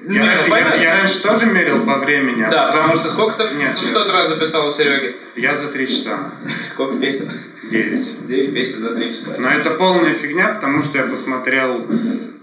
Я, 0.10 0.34
я- 0.34 0.44
ну, 0.44 0.50
понятно. 0.50 0.82
я 0.82 0.92
раньше 0.94 1.22
тоже 1.22 1.46
мерил 1.46 1.86
по 1.86 1.98
времени. 1.98 2.42
а 2.42 2.50
Да, 2.50 2.58
потом- 2.66 2.74
потому 2.80 2.96
что 2.96 3.10
сколько 3.10 3.38
ты 3.38 3.44
Нет, 3.56 3.74
в 3.74 3.94
тот 3.94 4.10
раз 4.10 4.28
записал 4.28 4.68
у 4.68 4.72
Сереги? 4.72 5.14
Я 5.36 5.54
за 5.54 5.68
три 5.68 5.88
часа. 5.88 6.20
Сколько 6.64 6.98
песен? 6.98 7.30
Девять. 7.70 8.26
9 8.26 8.54
песен 8.54 8.78
за 8.80 8.92
3 8.96 9.14
часа. 9.14 9.36
Но 9.38 9.50
это 9.50 9.70
полная 9.70 10.14
фигня, 10.16 10.48
потому 10.50 10.82
что 10.82 10.98
я 10.98 11.04
посмотрел, 11.04 11.86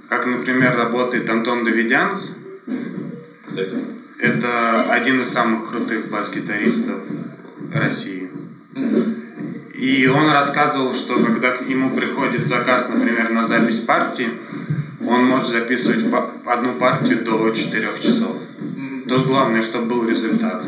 как, 0.09 0.27
например, 0.27 0.77
работает 0.77 1.29
Антон 1.29 1.65
Давидянс. 1.65 2.33
Кто 3.51 3.61
это? 3.61 3.77
Это 4.19 4.93
один 4.93 5.21
из 5.21 5.29
самых 5.29 5.69
крутых 5.69 6.07
бас-гитаристов 6.09 7.01
России. 7.75 8.31
И 9.75 10.07
он 10.07 10.31
рассказывал, 10.31 10.95
что 10.95 11.19
когда 11.19 11.51
к 11.51 11.67
нему 11.67 11.91
приходит 11.91 12.47
заказ, 12.47 12.89
например, 12.89 13.31
на 13.31 13.43
запись 13.43 13.81
партии, 13.81 14.31
он 15.17 15.25
может 15.27 15.49
записывать 15.49 16.05
одну 16.45 16.75
партию 16.75 17.25
до 17.25 17.51
4 17.51 17.89
часов. 18.01 18.37
Тут 19.09 19.27
главное, 19.27 19.63
чтобы 19.63 19.87
был 19.87 20.09
результат. 20.09 20.65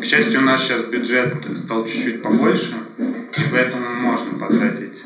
К 0.00 0.04
счастью, 0.04 0.40
у 0.40 0.44
нас 0.44 0.62
сейчас 0.62 0.82
бюджет 0.82 1.34
стал 1.54 1.84
чуть-чуть 1.84 2.22
побольше, 2.22 2.74
и 2.98 3.40
поэтому 3.52 3.84
можно 4.00 4.38
потратить 4.38 5.02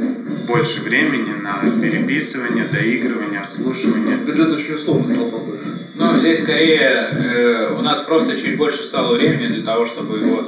больше 0.46 0.82
времени 0.82 1.32
на 1.42 1.60
переписывание, 1.80 2.64
доигрывание, 2.70 3.40
отслушивание. 3.40 4.16
Бюджет 4.16 4.52
очень 4.52 4.74
условно 4.74 5.12
стал 5.12 5.30
побольше. 5.30 5.88
Ну, 5.94 6.18
здесь 6.18 6.42
скорее 6.42 7.08
э, 7.10 7.74
у 7.78 7.82
нас 7.82 8.00
просто 8.00 8.36
чуть 8.36 8.56
больше 8.56 8.82
стало 8.84 9.16
времени 9.16 9.46
для 9.46 9.64
того, 9.64 9.84
чтобы 9.84 10.18
его 10.18 10.46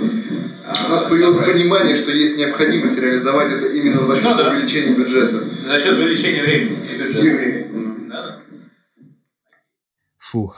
У 0.87 0.89
нас 0.89 1.03
появилось 1.05 1.37
собрать. 1.37 1.57
понимание, 1.57 1.97
что 1.97 2.13
есть 2.13 2.37
необходимость 2.37 2.99
реализовать 2.99 3.53
это 3.53 3.67
именно 3.69 4.05
за 4.05 4.17
счет 4.17 4.25
Ну 4.25 4.35
да. 4.37 4.51
увеличения 4.51 4.95
бюджета. 4.95 5.45
За 5.67 5.79
счет 5.79 5.97
увеличения 5.99 6.43
времени 6.43 6.79
и 6.91 6.97
бюджета. 6.99 7.27
И 7.27 7.31
времени. 7.31 8.09
Да, 8.09 8.23
да. 8.23 8.39
Фух. 10.19 10.57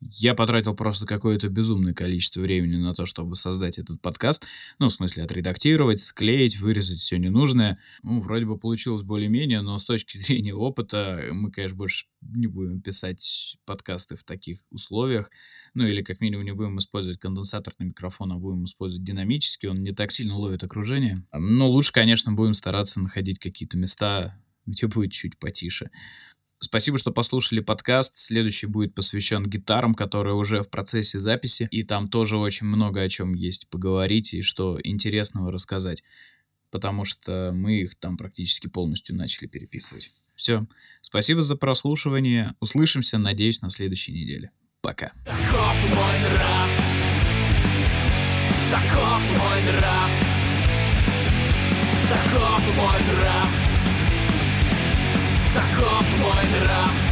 Я 0.00 0.34
потратил 0.34 0.74
просто 0.74 1.04
какое-то 1.04 1.50
безумное 1.50 1.92
количество 1.92 2.40
времени 2.40 2.76
на 2.76 2.94
то, 2.94 3.04
чтобы 3.04 3.34
создать 3.34 3.78
этот 3.78 4.00
подкаст. 4.00 4.46
Ну, 4.78 4.88
в 4.88 4.92
смысле, 4.94 5.24
отредактировать, 5.24 6.00
склеить, 6.00 6.58
вырезать 6.58 7.00
все 7.00 7.18
ненужное. 7.18 7.78
Ну, 8.02 8.22
вроде 8.22 8.46
бы 8.46 8.58
получилось 8.58 9.02
более-менее, 9.02 9.60
но 9.60 9.78
с 9.78 9.84
точки 9.84 10.16
зрения 10.18 10.54
опыта 10.54 11.28
мы, 11.32 11.50
конечно, 11.50 11.76
больше 11.76 12.06
не 12.22 12.46
будем 12.46 12.80
писать 12.80 13.58
подкасты 13.66 14.16
в 14.16 14.24
таких 14.24 14.62
условиях. 14.70 15.30
Ну, 15.74 15.86
или 15.86 16.02
как 16.02 16.20
минимум 16.22 16.46
не 16.46 16.52
будем 16.52 16.78
использовать 16.78 17.18
конденсаторный 17.18 17.88
микрофон, 17.88 18.32
а 18.32 18.38
будем 18.38 18.64
использовать 18.64 19.04
динамический. 19.04 19.68
Он 19.68 19.82
не 19.82 19.92
так 19.92 20.12
сильно 20.12 20.34
ловит 20.34 20.64
окружение. 20.64 21.26
Но 21.32 21.68
лучше, 21.68 21.92
конечно, 21.92 22.32
будем 22.32 22.54
стараться 22.54 23.00
находить 23.00 23.38
какие-то 23.38 23.76
места, 23.76 24.34
где 24.64 24.86
будет 24.86 25.12
чуть 25.12 25.38
потише. 25.38 25.90
Спасибо, 26.62 26.98
что 26.98 27.10
послушали 27.10 27.60
подкаст. 27.60 28.16
Следующий 28.16 28.66
будет 28.66 28.94
посвящен 28.94 29.44
гитарам, 29.44 29.94
которые 29.94 30.34
уже 30.34 30.62
в 30.62 30.68
процессе 30.68 31.18
записи. 31.18 31.66
И 31.70 31.82
там 31.84 32.08
тоже 32.08 32.36
очень 32.36 32.66
много 32.66 33.00
о 33.00 33.08
чем 33.08 33.32
есть 33.32 33.68
поговорить 33.70 34.34
и 34.34 34.42
что 34.42 34.78
интересного 34.84 35.50
рассказать. 35.50 36.04
Потому 36.70 37.06
что 37.06 37.50
мы 37.54 37.80
их 37.80 37.94
там 37.98 38.18
практически 38.18 38.66
полностью 38.66 39.16
начали 39.16 39.46
переписывать. 39.46 40.10
Все. 40.36 40.66
Спасибо 41.00 41.40
за 41.40 41.56
прослушивание. 41.56 42.54
Услышимся, 42.60 43.16
надеюсь, 43.16 43.62
на 43.62 43.70
следующей 43.70 44.12
неделе. 44.12 44.50
Пока. 44.82 45.12
Таков 45.24 45.76
мой 45.88 46.18
нрав 46.20 46.70
Таков 48.70 49.22
мой 49.38 49.62
нрав 49.72 50.10
Таков 52.08 52.76
мой 52.76 53.00
нрав 53.16 53.69
таков 55.54 56.04
мой 56.18 56.44
нрав. 56.60 57.09